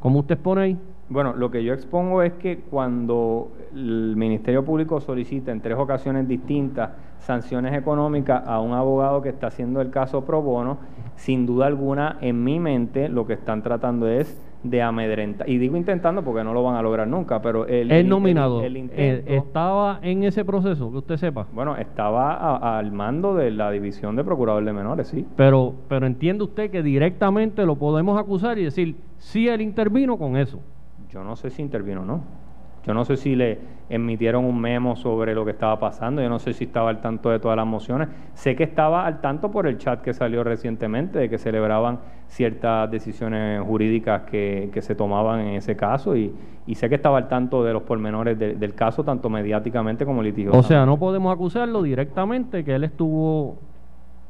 Como 0.00 0.20
usted 0.20 0.38
pone 0.38 0.62
ahí 0.62 0.78
Bueno, 1.08 1.34
lo 1.34 1.50
que 1.50 1.62
yo 1.62 1.74
expongo 1.74 2.22
es 2.22 2.32
que 2.34 2.60
cuando 2.70 3.52
el 3.74 4.14
Ministerio 4.16 4.64
Público 4.64 5.00
solicita 5.00 5.52
en 5.52 5.60
tres 5.60 5.76
ocasiones 5.76 6.26
distintas 6.26 6.90
sanciones 7.18 7.74
económicas 7.74 8.42
a 8.46 8.60
un 8.60 8.72
abogado 8.72 9.20
que 9.22 9.28
está 9.28 9.48
haciendo 9.48 9.80
el 9.80 9.90
caso 9.90 10.24
pro 10.24 10.40
bono, 10.42 10.78
sin 11.16 11.44
duda 11.46 11.66
alguna, 11.66 12.16
en 12.20 12.42
mi 12.42 12.58
mente 12.58 13.08
lo 13.08 13.26
que 13.26 13.34
están 13.34 13.62
tratando 13.62 14.08
es 14.08 14.42
de 14.62 14.80
amedrentar. 14.80 15.46
Y 15.48 15.58
digo 15.58 15.76
intentando 15.76 16.22
porque 16.22 16.42
no 16.42 16.54
lo 16.54 16.62
van 16.62 16.74
a 16.76 16.80
lograr 16.82 17.06
nunca, 17.06 17.42
pero 17.42 17.66
el, 17.66 17.92
el, 17.92 18.08
nominado 18.08 18.62
el 18.62 18.74
eh, 18.76 18.78
intento- 18.78 19.30
estaba 19.32 19.98
en 20.00 20.24
ese 20.24 20.42
proceso 20.42 20.90
que 20.90 20.96
usted 20.98 21.16
sepa 21.18 21.46
bueno, 21.52 21.76
estaba 21.76 22.32
a- 22.32 22.78
al 22.78 22.90
mando 22.92 23.34
de 23.34 23.50
la 23.50 23.70
División 23.70 24.16
de 24.16 24.24
Procurador 24.24 24.64
de 24.64 24.72
Menores, 24.72 25.08
sí. 25.08 25.26
pero 25.36 25.74
pero 25.86 26.06
entiende 26.06 26.44
usted 26.44 26.70
que 26.70 26.82
directamente 26.82 27.66
lo 27.66 27.76
podemos 27.76 28.18
acusar 28.18 28.58
y 28.58 28.64
decir 28.64 28.96
si 29.18 29.48
él 29.48 29.60
intervino 29.60 30.16
con 30.16 30.36
eso 30.38 30.60
Yo 31.14 31.22
no 31.22 31.36
sé 31.36 31.48
si 31.50 31.62
intervino 31.62 32.00
o 32.02 32.04
no. 32.04 32.20
Yo 32.84 32.92
no 32.92 33.04
sé 33.04 33.16
si 33.16 33.34
le 33.36 33.58
emitieron 33.88 34.44
un 34.44 34.60
memo 34.60 34.94
sobre 34.96 35.32
lo 35.34 35.44
que 35.44 35.52
estaba 35.52 35.78
pasando. 35.78 36.20
Yo 36.20 36.28
no 36.28 36.38
sé 36.40 36.52
si 36.52 36.64
estaba 36.64 36.90
al 36.90 37.00
tanto 37.00 37.30
de 37.30 37.38
todas 37.38 37.56
las 37.56 37.66
mociones. 37.66 38.08
Sé 38.34 38.56
que 38.56 38.64
estaba 38.64 39.06
al 39.06 39.20
tanto 39.20 39.50
por 39.50 39.66
el 39.68 39.78
chat 39.78 40.02
que 40.02 40.12
salió 40.12 40.42
recientemente 40.44 41.18
de 41.20 41.30
que 41.30 41.38
celebraban 41.38 42.00
ciertas 42.26 42.90
decisiones 42.90 43.62
jurídicas 43.62 44.22
que, 44.22 44.70
que 44.72 44.82
se 44.82 44.94
tomaban 44.96 45.40
en 45.40 45.54
ese 45.54 45.76
caso 45.76 46.16
y, 46.16 46.34
y 46.66 46.74
sé 46.74 46.88
que 46.88 46.96
estaba 46.96 47.16
al 47.18 47.28
tanto 47.28 47.62
de 47.62 47.72
los 47.72 47.82
pormenores 47.84 48.38
de- 48.38 48.54
del 48.56 48.74
caso, 48.74 49.04
tanto 49.04 49.30
mediáticamente 49.30 50.04
como 50.04 50.20
litigiosamente. 50.22 50.66
O 50.66 50.68
sea, 50.68 50.84
no 50.84 50.98
podemos 50.98 51.32
acusarlo 51.32 51.80
directamente 51.82 52.64
que 52.64 52.74
él 52.74 52.84
estuvo 52.84 53.58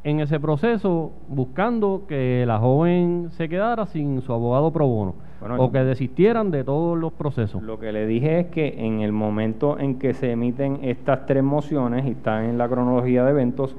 en 0.05 0.21
ese 0.21 0.39
proceso 0.39 1.13
buscando 1.29 2.05
que 2.07 2.45
la 2.47 2.59
joven 2.59 3.29
se 3.31 3.49
quedara 3.49 3.87
sin 3.87 4.21
su 4.21 4.33
abogado 4.33 4.71
pro 4.71 4.87
bono 4.87 5.15
Bueno, 5.41 5.57
o 5.57 5.73
que 5.73 5.79
desistieran 5.79 6.51
de 6.51 6.63
todos 6.63 6.97
los 6.99 7.13
procesos. 7.15 7.63
Lo 7.63 7.79
que 7.79 7.91
le 7.91 8.07
dije 8.07 8.41
es 8.41 8.47
que 8.49 8.75
en 8.79 9.01
el 9.01 9.13
momento 9.13 9.79
en 9.79 9.99
que 9.99 10.13
se 10.13 10.31
emiten 10.31 10.81
estas 10.83 11.25
tres 11.25 11.43
mociones 11.43 12.07
y 12.07 12.11
están 12.11 12.45
en 12.45 12.59
la 12.59 12.69
cronología 12.69 13.25
de 13.25 13.31
eventos, 13.31 13.75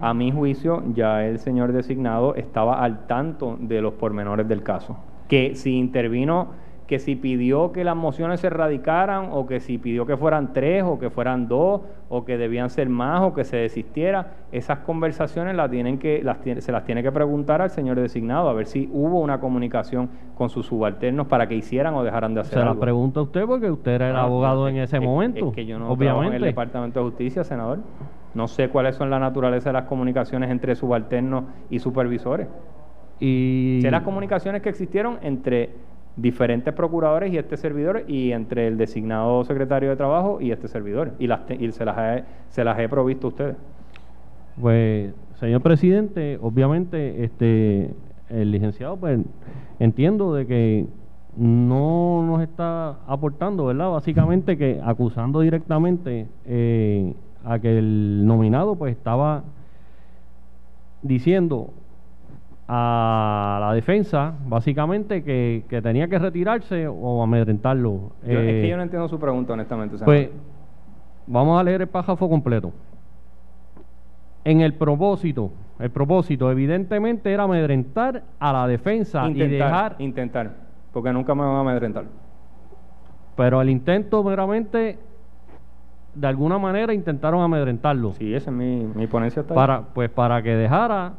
a 0.00 0.14
mi 0.14 0.32
juicio 0.32 0.82
ya 0.94 1.24
el 1.24 1.38
señor 1.38 1.72
designado 1.72 2.34
estaba 2.34 2.82
al 2.82 3.06
tanto 3.06 3.56
de 3.60 3.80
los 3.80 3.94
pormenores 3.94 4.48
del 4.48 4.62
caso. 4.62 4.96
Que 5.28 5.54
si 5.54 5.76
intervino, 5.76 6.48
que 6.88 6.98
si 6.98 7.16
pidió 7.16 7.70
que 7.70 7.84
las 7.84 7.94
mociones 7.94 8.40
se 8.40 8.48
radicaran 8.48 9.28
o 9.30 9.46
que 9.46 9.60
si 9.60 9.76
pidió 9.76 10.06
que 10.06 10.16
fueran 10.16 10.54
tres 10.54 10.82
o 10.84 10.98
que 10.98 11.10
fueran 11.10 11.46
dos 11.46 11.82
o 12.08 12.24
que 12.24 12.38
debían 12.38 12.70
ser 12.70 12.88
más 12.88 13.20
o 13.20 13.34
que 13.34 13.44
se 13.44 13.58
desistiera, 13.58 14.32
esas 14.52 14.78
conversaciones 14.78 15.54
las 15.54 15.70
tienen 15.70 15.98
que, 15.98 16.22
las 16.24 16.38
se 16.64 16.72
las 16.72 16.84
tiene 16.84 17.02
que 17.02 17.12
preguntar 17.12 17.60
al 17.60 17.68
señor 17.68 18.00
designado 18.00 18.48
a 18.48 18.54
ver 18.54 18.64
si 18.66 18.88
hubo 18.90 19.20
una 19.20 19.38
comunicación 19.38 20.08
con 20.34 20.48
sus 20.48 20.64
subalternos 20.64 21.26
para 21.26 21.46
que 21.46 21.54
hicieran 21.56 21.92
o 21.94 22.02
dejaran 22.02 22.32
de 22.32 22.40
hacer 22.40 22.54
Se 22.58 22.64
la 22.64 22.70
algo. 22.70 22.80
pregunta 22.80 23.20
a 23.20 23.24
usted 23.24 23.44
porque 23.44 23.70
usted 23.70 23.92
era 23.92 24.08
el 24.08 24.16
Ah, 24.16 24.22
abogado 24.22 24.66
es- 24.66 24.74
en 24.74 24.80
ese 24.80 24.96
es- 24.96 25.02
momento. 25.02 25.48
Es 25.48 25.54
que 25.54 25.66
yo 25.66 25.78
no 25.78 25.84
trabajo 25.84 26.02
en 26.02 26.08
obviamente. 26.08 26.36
el 26.38 26.42
Departamento 26.44 27.00
de 27.00 27.04
Justicia, 27.10 27.44
senador. 27.44 27.80
No 28.32 28.48
sé 28.48 28.70
cuáles 28.70 28.96
son 28.96 29.10
la 29.10 29.18
naturaleza 29.18 29.68
de 29.68 29.74
las 29.74 29.84
comunicaciones 29.84 30.50
entre 30.50 30.74
subalternos 30.74 31.44
y 31.68 31.78
supervisores. 31.80 32.48
y 33.20 33.80
Sé 33.82 33.90
las 33.90 34.02
comunicaciones 34.04 34.62
que 34.62 34.68
existieron 34.68 35.18
entre 35.22 35.70
diferentes 36.18 36.74
procuradores 36.74 37.32
y 37.32 37.38
este 37.38 37.56
servidor 37.56 38.04
y 38.08 38.32
entre 38.32 38.66
el 38.66 38.76
designado 38.76 39.44
secretario 39.44 39.90
de 39.90 39.96
Trabajo 39.96 40.40
y 40.40 40.50
este 40.50 40.68
servidor. 40.68 41.12
Y, 41.18 41.28
las 41.28 41.40
y 41.48 41.70
se, 41.72 41.84
las 41.84 41.96
he, 41.98 42.24
se 42.50 42.64
las 42.64 42.78
he 42.78 42.88
provisto 42.88 43.28
a 43.28 43.30
ustedes. 43.30 43.56
Pues, 44.60 45.14
señor 45.36 45.62
presidente, 45.62 46.38
obviamente, 46.42 47.24
este, 47.24 47.94
el 48.28 48.50
licenciado, 48.50 48.96
pues, 48.96 49.20
entiendo 49.78 50.34
de 50.34 50.46
que 50.46 50.86
no 51.36 52.24
nos 52.26 52.42
está 52.42 52.96
aportando, 53.06 53.66
¿verdad? 53.66 53.90
Básicamente 53.90 54.58
que 54.58 54.80
acusando 54.84 55.40
directamente 55.40 56.26
eh, 56.44 57.14
a 57.44 57.60
que 57.60 57.78
el 57.78 58.26
nominado, 58.26 58.74
pues, 58.74 58.96
estaba 58.96 59.44
diciendo 61.02 61.70
a 62.70 63.58
la 63.62 63.72
defensa, 63.72 64.34
básicamente, 64.46 65.24
que, 65.24 65.64
que 65.68 65.80
tenía 65.80 66.06
que 66.08 66.18
retirarse 66.18 66.86
o 66.86 67.22
amedrentarlo. 67.22 68.12
Yo- 68.22 68.38
es 68.40 68.44
que 68.44 68.66
Eh, 68.66 68.68
yo 68.70 68.76
no 68.76 68.82
entiendo 68.82 69.08
su 69.08 69.18
pregunta, 69.18 69.54
honestamente. 69.54 69.96
pues 70.04 70.28
vamos 71.26 71.58
a 71.58 71.64
leer 71.64 71.80
el 71.82 71.88
párrafo 71.88 72.28
completo. 72.28 72.72
En 74.44 74.60
el 74.60 74.74
propósito, 74.74 75.50
el 75.78 75.90
propósito 75.90 76.50
evidentemente 76.50 77.32
era 77.32 77.44
amedrentar 77.44 78.22
a 78.38 78.52
la 78.52 78.66
defensa 78.66 79.24
y 79.26 79.32
intentar, 79.32 79.50
dejar, 79.68 79.96
intentar, 79.98 80.50
porque 80.92 81.12
nunca 81.12 81.34
me 81.34 81.42
van 81.42 81.56
a 81.56 81.60
amedrentar. 81.60 82.04
pero 83.34 83.62
el 83.62 83.70
intento 83.70 84.22
meramente, 84.24 84.98
de 86.14 86.26
alguna 86.26 86.58
manera 86.58 86.92
intentaron 86.92 87.40
amedrentarlo 87.40 88.12
Sí, 88.12 88.34
esa 88.34 88.50
es 88.50 88.56
mi, 88.56 88.84
mi 88.94 89.06
ponencia. 89.06 89.40
Está 89.40 89.54
ahí. 89.54 89.56
para, 89.56 89.82
pues 89.82 90.10
para 90.10 90.42
que 90.42 90.50
dejara 90.56 91.12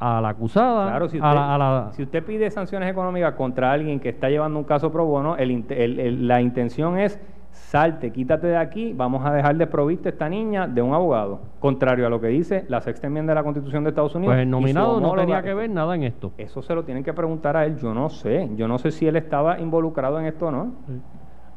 a 0.00 0.20
la 0.20 0.28
acusada, 0.30 0.88
Claro, 0.90 1.08
si 1.08 1.18
a 1.18 1.20
usted, 1.22 1.34
la- 1.34 1.54
a 1.54 1.58
la- 1.58 1.88
si 1.92 2.02
usted 2.04 2.24
pide 2.24 2.50
sanciones 2.50 2.90
económicas 2.90 3.34
contra 3.34 3.72
alguien 3.72 3.98
que 4.00 4.10
está 4.10 4.28
llevando 4.28 4.58
un 4.58 4.64
caso 4.64 4.92
pro 4.92 5.04
bono, 5.04 5.36
el 5.36 5.64
el- 5.70 5.98
el- 6.00 6.28
la 6.28 6.40
intención 6.40 6.98
es 6.98 7.20
salte, 7.50 8.12
quítate 8.12 8.46
de 8.46 8.56
aquí, 8.56 8.92
vamos 8.92 9.24
a 9.26 9.32
dejar 9.32 9.56
de 9.56 9.66
provista 9.66 10.08
a 10.08 10.12
esta 10.12 10.28
niña 10.28 10.68
de 10.68 10.80
un 10.80 10.94
abogado, 10.94 11.40
contrario 11.58 12.06
a 12.06 12.10
lo 12.10 12.20
que 12.20 12.28
dice 12.28 12.64
la 12.68 12.80
sexta 12.80 13.08
enmienda 13.08 13.32
de 13.32 13.34
la 13.34 13.42
Constitución 13.42 13.82
de 13.82 13.90
Estados 13.90 14.14
Unidos. 14.14 14.34
Pues 14.34 14.42
el 14.42 14.50
nominado 14.50 15.00
no 15.00 15.14
tenía 15.14 15.42
que 15.42 15.52
ver 15.54 15.68
nada 15.68 15.96
en 15.96 16.04
esto. 16.04 16.30
Eso 16.38 16.62
se 16.62 16.74
lo 16.74 16.84
tienen 16.84 17.02
que 17.02 17.12
preguntar 17.12 17.56
a 17.56 17.64
él, 17.66 17.76
yo 17.78 17.92
no 17.92 18.08
sé, 18.10 18.48
yo 18.56 18.68
no 18.68 18.78
sé 18.78 18.92
si 18.92 19.08
él 19.08 19.16
estaba 19.16 19.58
involucrado 19.58 20.20
en 20.20 20.26
esto 20.26 20.46
o 20.46 20.50
no. 20.52 20.72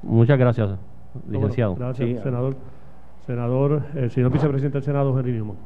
Muchas 0.01 0.39
gracias, 0.39 0.69
licenciado. 1.29 1.71
Bueno, 1.75 1.86
gracias, 1.88 2.10
Sí. 2.10 2.17
senador. 2.24 2.55
Senador, 3.27 3.83
el 3.93 4.10
señor 4.10 4.31
vicepresidente 4.31 4.77
del 4.79 4.83
Senado, 4.83 5.17
Henry 5.19 5.33
Newman. 5.33 5.57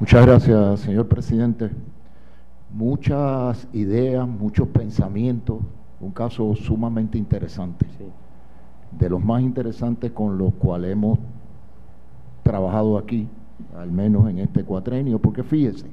Muchas 0.00 0.26
gracias, 0.26 0.80
señor 0.80 1.08
presidente. 1.08 1.70
Muchas 2.72 3.68
ideas, 3.72 4.26
muchos 4.26 4.68
pensamientos, 4.68 5.58
un 6.00 6.10
caso 6.10 6.54
sumamente 6.56 7.16
interesante, 7.18 7.86
Sí. 7.98 8.04
de 8.98 9.10
los 9.10 9.24
más 9.24 9.42
interesantes 9.42 10.12
con 10.12 10.38
los 10.38 10.52
cuales 10.54 10.92
hemos 10.92 11.18
trabajado 12.44 12.96
aquí, 12.96 13.28
al 13.76 13.90
menos 13.90 14.28
en 14.28 14.38
este 14.38 14.62
cuatrenio, 14.64 15.18
porque 15.18 15.42
fíjese, 15.42 15.86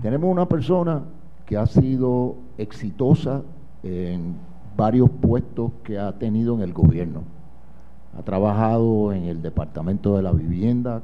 tenemos 0.00 0.30
una 0.30 0.46
persona 0.48 1.02
que 1.44 1.56
ha 1.56 1.66
sido 1.66 2.36
exitosa 2.56 3.42
en 3.82 4.36
varios 4.76 5.10
puestos 5.10 5.72
que 5.84 5.98
ha 5.98 6.12
tenido 6.18 6.54
en 6.54 6.62
el 6.62 6.72
gobierno. 6.72 7.22
Ha 8.18 8.22
trabajado 8.22 9.12
en 9.12 9.24
el 9.24 9.42
Departamento 9.42 10.16
de 10.16 10.22
la 10.22 10.32
Vivienda, 10.32 11.02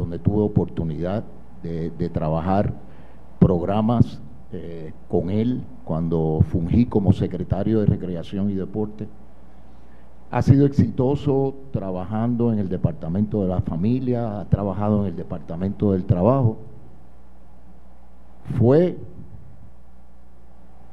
donde 0.00 0.18
tuve 0.18 0.42
oportunidad 0.42 1.24
de, 1.62 2.08
trabajar 2.08 2.72
programas 3.38 4.18
eh, 4.50 4.94
con 5.08 5.28
él 5.28 5.62
cuando 5.84 6.40
fungí 6.48 6.86
como 6.86 7.12
secretario 7.12 7.80
de 7.80 7.86
Recreación 7.86 8.50
y 8.50 8.54
Deporte. 8.54 9.06
Ha 10.30 10.40
sido 10.40 10.64
exitoso 10.64 11.54
trabajando 11.70 12.50
en 12.52 12.60
el 12.60 12.68
Departamento 12.70 13.42
de 13.42 13.48
la 13.48 13.60
Familia, 13.60 14.40
ha 14.40 14.44
trabajado 14.46 15.02
en 15.02 15.08
el 15.08 15.16
Departamento 15.16 15.92
del 15.92 16.04
Trabajo. 16.04 16.56
Fue 18.58 18.96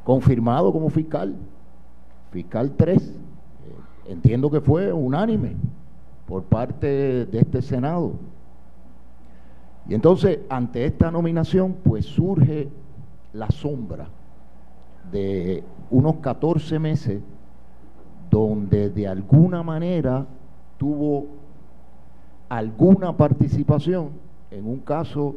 confirmado 0.03 0.73
como 0.73 0.89
fiscal, 0.89 1.33
fiscal 2.31 2.73
3. 2.75 2.97
Eh, 2.97 3.13
entiendo 4.09 4.51
que 4.51 4.59
fue 4.59 4.91
unánime 4.91 5.55
por 6.27 6.43
parte 6.43 7.25
de 7.25 7.39
este 7.39 7.61
Senado. 7.61 8.13
Y 9.89 9.95
entonces, 9.95 10.39
ante 10.49 10.85
esta 10.85 11.11
nominación, 11.11 11.77
pues 11.83 12.05
surge 12.05 12.69
la 13.33 13.49
sombra 13.49 14.09
de 15.11 15.63
unos 15.89 16.15
14 16.17 16.79
meses 16.79 17.21
donde 18.29 18.89
de 18.89 19.07
alguna 19.07 19.63
manera 19.63 20.25
tuvo 20.77 21.27
alguna 22.49 23.15
participación 23.15 24.09
en 24.51 24.67
un 24.67 24.79
caso 24.79 25.35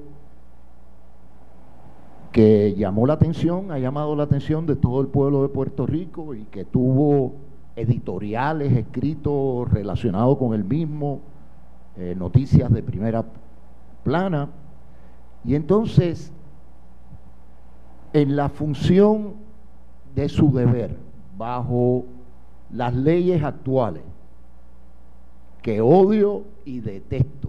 que 2.33 2.75
llamó 2.77 3.07
la 3.07 3.15
atención, 3.15 3.73
ha 3.73 3.79
llamado 3.79 4.15
la 4.15 4.25
atención 4.25 4.67
de 4.67 4.77
todo 4.77 5.01
el 5.01 5.09
pueblo 5.09 5.43
de 5.43 5.49
Puerto 5.49 5.87
Rico 5.87 6.35
y 6.35 6.45
que 6.45 6.65
tuvo 6.65 7.35
editoriales 7.75 8.73
escritos 8.73 9.71
relacionados 9.71 10.39
con 10.39 10.55
el 10.55 10.65
mismo, 10.65 11.21
eh, 11.97 12.15
noticias 12.17 12.73
de 12.73 12.83
primera 12.83 13.25
plana. 14.03 14.49
Y 15.45 15.55
entonces, 15.55 16.33
en 18.13 18.37
la 18.37 18.49
función 18.49 19.35
de 20.15 20.29
su 20.29 20.53
deber, 20.53 20.97
bajo 21.37 22.05
las 22.71 22.95
leyes 22.95 23.43
actuales, 23.43 24.03
que 25.63 25.81
odio 25.81 26.45
y 26.65 26.81
detesto, 26.81 27.49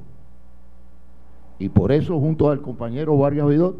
y 1.59 1.69
por 1.69 1.91
eso 1.91 2.19
junto 2.19 2.49
al 2.49 2.61
compañero 2.61 3.17
Vargas 3.17 3.47
Vidot, 3.47 3.75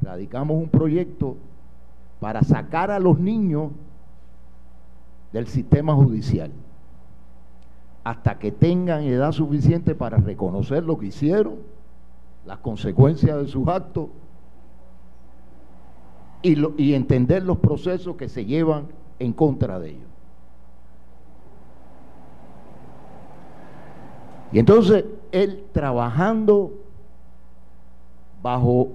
radicamos 0.00 0.56
un 0.56 0.68
proyecto 0.68 1.36
para 2.18 2.42
sacar 2.42 2.90
a 2.90 2.98
los 2.98 3.18
niños 3.18 3.70
del 5.32 5.46
sistema 5.46 5.94
judicial 5.94 6.50
hasta 8.04 8.38
que 8.38 8.50
tengan 8.50 9.02
edad 9.02 9.32
suficiente 9.32 9.94
para 9.94 10.16
reconocer 10.16 10.84
lo 10.84 10.98
que 10.98 11.06
hicieron, 11.06 11.56
las 12.46 12.58
consecuencias 12.58 13.36
de 13.38 13.46
sus 13.48 13.66
actos 13.68 14.08
y, 16.42 16.56
lo- 16.56 16.74
y 16.76 16.94
entender 16.94 17.42
los 17.42 17.58
procesos 17.58 18.16
que 18.16 18.28
se 18.28 18.44
llevan 18.44 18.88
en 19.18 19.32
contra 19.32 19.78
de 19.78 19.90
ellos. 19.90 20.08
Y 24.52 24.58
entonces 24.58 25.04
él 25.32 25.64
trabajando 25.72 26.72
bajo 28.42 28.88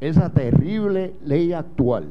esa 0.00 0.30
terrible 0.30 1.14
ley 1.24 1.52
actual, 1.52 2.08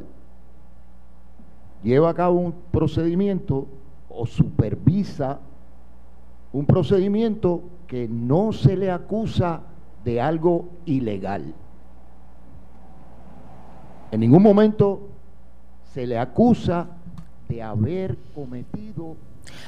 lleva 1.83 2.09
a 2.09 2.13
cabo 2.15 2.39
un 2.39 2.53
procedimiento 2.71 3.67
o 4.09 4.25
supervisa 4.25 5.39
un 6.51 6.65
procedimiento 6.65 7.61
que 7.85 8.07
no 8.07 8.53
se 8.53 8.77
le 8.77 8.89
acusa 8.89 9.61
de 10.05 10.21
algo 10.21 10.69
ilegal. 10.85 11.53
En 14.11 14.19
ningún 14.19 14.43
momento 14.43 15.09
se 15.93 16.05
le 16.05 16.17
acusa 16.17 16.87
de 17.49 17.61
haber 17.63 18.15
cometido 18.33 19.17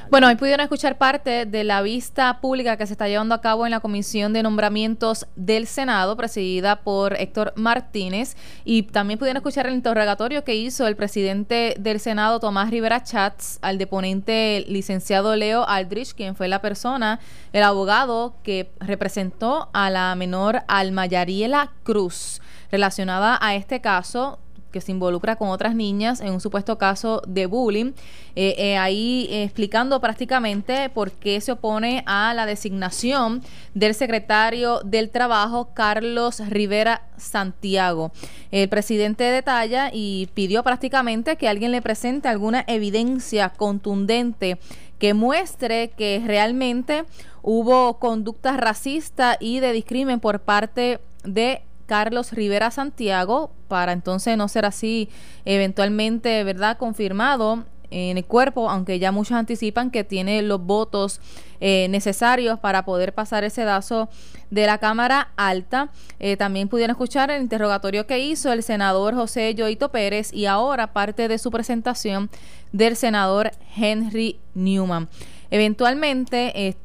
Bueno, 0.10 0.28
hoy 0.28 0.36
pudieron 0.36 0.62
escuchar 0.62 0.98
parte 0.98 1.46
de 1.46 1.64
la 1.66 1.82
vista 1.82 2.40
pública 2.40 2.78
que 2.78 2.88
se 2.88 2.94
está 2.94 3.08
llevando 3.08 3.36
a 3.36 3.42
cabo 3.42 3.66
en 3.66 3.72
la 3.72 3.82
Comisión 3.82 4.32
de 4.32 4.42
Nombramientos 4.42 5.28
del 5.36 5.68
Senado, 5.68 6.16
presidida 6.16 6.78
por 6.78 7.20
Héctor 7.20 7.54
Martínez, 7.58 8.38
y 8.64 8.84
también 8.84 9.20
pudieron 9.20 9.38
escuchar 9.38 9.68
el 9.68 9.74
interrogatorio 9.74 10.46
que 10.46 10.56
hizo 10.56 10.88
el 10.88 10.96
presidente 10.96 11.76
del 11.78 12.00
Senado, 12.00 12.40
Tomás 12.40 12.70
Rivera 12.70 13.04
Chats, 13.04 13.60
al 13.62 13.78
deponente 13.78 14.64
licenciado 14.68 15.36
Leo 15.36 15.68
Aldrich, 15.68 16.14
quien 16.14 16.36
fue 16.36 16.48
la 16.48 16.62
persona, 16.62 17.20
el 17.52 17.64
abogado 17.64 18.36
que 18.44 18.72
representó 18.80 19.70
a 19.74 19.90
la 19.90 20.16
menor 20.16 20.64
Almayariela 20.68 21.74
Cruz, 21.84 22.42
relacionada 22.72 23.38
a 23.42 23.56
este 23.56 23.82
caso 23.82 24.40
que 24.78 24.82
se 24.82 24.92
involucra 24.92 25.38
con 25.38 25.50
otras 25.50 25.74
niñas 25.74 26.22
en 26.22 26.32
un 26.32 26.40
supuesto 26.40 26.78
caso 26.78 27.24
de 27.28 27.48
bullying, 27.48 27.94
eh, 28.36 28.54
eh, 28.60 28.78
ahí 28.78 29.28
explicando 29.32 30.00
prácticamente 30.00 30.92
por 30.92 31.12
qué 31.12 31.42
se 31.42 31.54
opone 31.54 32.04
a 32.06 32.32
la 32.36 32.46
designación 32.46 33.42
del 33.74 33.96
secretario 33.96 34.82
del 34.82 35.10
Trabajo, 35.10 35.70
Carlos 35.74 36.48
Rivera 36.48 37.08
Santiago. 37.18 38.12
El 38.52 38.70
presidente 38.70 39.24
detalla 39.24 39.90
y 39.92 40.30
pidió 40.36 40.62
prácticamente 40.62 41.38
que 41.38 41.48
alguien 41.48 41.72
le 41.72 41.82
presente 41.82 42.28
alguna 42.28 42.64
evidencia 42.68 43.50
contundente 43.50 44.60
que 45.00 45.16
muestre 45.16 45.90
que 45.98 46.22
realmente 46.24 47.06
hubo 47.42 47.98
conducta 47.98 48.58
racista 48.58 49.38
y 49.40 49.60
de 49.60 49.72
discrimen 49.72 50.20
por 50.20 50.40
parte 50.40 51.00
de 51.24 51.64
Carlos 51.88 52.34
Rivera 52.34 52.70
Santiago, 52.70 53.50
para 53.68 53.92
entonces 53.92 54.38
no 54.38 54.48
ser 54.48 54.66
así 54.66 55.10
eventualmente, 55.46 56.44
¿verdad?, 56.44 56.78
confirmado 56.78 57.66
en 57.90 58.18
el 58.18 58.26
cuerpo, 58.26 58.70
aunque 58.70 59.00
ya 59.00 59.12
muchos 59.12 59.38
anticipan 59.38 59.92
que 59.92 60.04
tiene 60.04 60.42
los 60.42 60.62
votos 60.62 61.22
eh, 61.60 61.88
necesarios 61.90 62.60
para 62.60 62.86
poder 62.86 63.14
pasar 63.14 63.44
ese 63.44 63.64
dazo 63.64 64.10
de 64.50 64.66
la 64.66 64.78
Cámara 64.78 65.30
Alta. 65.38 65.90
Eh, 66.20 66.38
también 66.38 66.68
pudieron 66.68 66.92
escuchar 66.92 67.32
el 67.32 67.42
interrogatorio 67.42 68.06
que 68.06 68.20
hizo 68.20 68.52
el 68.52 68.64
senador 68.64 69.16
José 69.16 69.54
Yoito 69.56 69.90
Pérez 69.90 70.34
y 70.34 70.46
ahora 70.46 70.94
parte 70.94 71.28
de 71.28 71.38
su 71.38 71.50
presentación 71.52 72.30
del 72.72 72.96
senador 72.96 73.52
Henry 73.76 74.40
Newman. 74.54 75.08
Eventualmente 75.50 76.68
eh, 76.68 76.76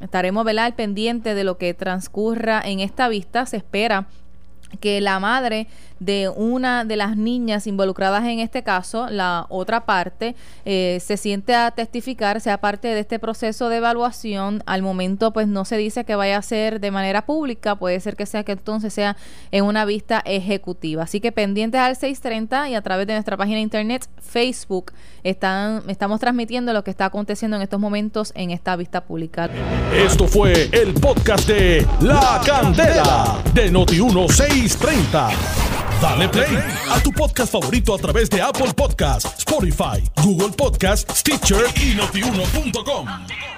estaremos 0.00 0.44
¿verdad? 0.44 0.74
pendiente 0.74 1.34
de 1.34 1.44
lo 1.44 1.58
que 1.58 1.74
transcurra 1.74 2.62
en 2.64 2.80
esta 2.80 3.08
vista. 3.08 3.46
Se 3.46 3.56
espera 3.56 4.08
que 4.80 5.00
la 5.00 5.18
madre 5.20 5.66
de 5.98 6.28
una 6.28 6.84
de 6.84 6.96
las 6.96 7.16
niñas 7.16 7.66
involucradas 7.66 8.24
en 8.24 8.40
este 8.40 8.62
caso, 8.62 9.08
la 9.08 9.46
otra 9.48 9.86
parte, 9.86 10.34
eh, 10.64 10.98
se 11.00 11.16
siente 11.16 11.54
a 11.54 11.70
testificar, 11.70 12.40
sea 12.40 12.58
parte 12.58 12.88
de 12.88 13.00
este 13.00 13.18
proceso 13.18 13.68
de 13.68 13.78
evaluación. 13.78 14.62
Al 14.66 14.82
momento, 14.82 15.32
pues 15.32 15.48
no 15.48 15.64
se 15.64 15.76
dice 15.76 16.04
que 16.04 16.14
vaya 16.14 16.36
a 16.36 16.42
ser 16.42 16.80
de 16.80 16.90
manera 16.90 17.24
pública, 17.24 17.76
puede 17.76 17.98
ser 18.00 18.16
que 18.16 18.26
sea 18.26 18.44
que 18.44 18.52
entonces 18.52 18.92
sea 18.92 19.16
en 19.52 19.64
una 19.64 19.84
vista 19.84 20.22
ejecutiva. 20.24 21.04
Así 21.04 21.20
que 21.20 21.32
pendientes 21.32 21.80
al 21.80 21.96
630 21.96 22.70
y 22.70 22.74
a 22.74 22.82
través 22.82 23.06
de 23.06 23.14
nuestra 23.14 23.36
página 23.36 23.56
de 23.56 23.62
internet, 23.62 24.08
Facebook, 24.20 24.92
están, 25.24 25.82
estamos 25.88 26.20
transmitiendo 26.20 26.72
lo 26.72 26.84
que 26.84 26.90
está 26.90 27.06
aconteciendo 27.06 27.56
en 27.56 27.62
estos 27.62 27.80
momentos 27.80 28.32
en 28.34 28.50
esta 28.50 28.76
vista 28.76 29.04
pública. 29.04 29.48
Esto 29.94 30.26
fue 30.28 30.68
el 30.72 30.92
podcast 30.94 31.48
de 31.48 31.86
La 32.00 32.40
Candela 32.44 33.38
de 33.54 33.70
Noti1630. 34.56 35.34
Dale 36.00 36.28
play 36.28 36.58
a 36.90 37.00
tu 37.00 37.12
podcast 37.12 37.52
favorito 37.52 37.94
a 37.94 37.98
través 37.98 38.28
de 38.30 38.40
Apple 38.40 38.72
Podcasts, 38.74 39.38
Spotify, 39.38 40.02
Google 40.22 40.50
Podcasts, 40.56 41.20
Stitcher 41.20 41.66
y 41.76 41.94
notiuno.com. 41.94 43.55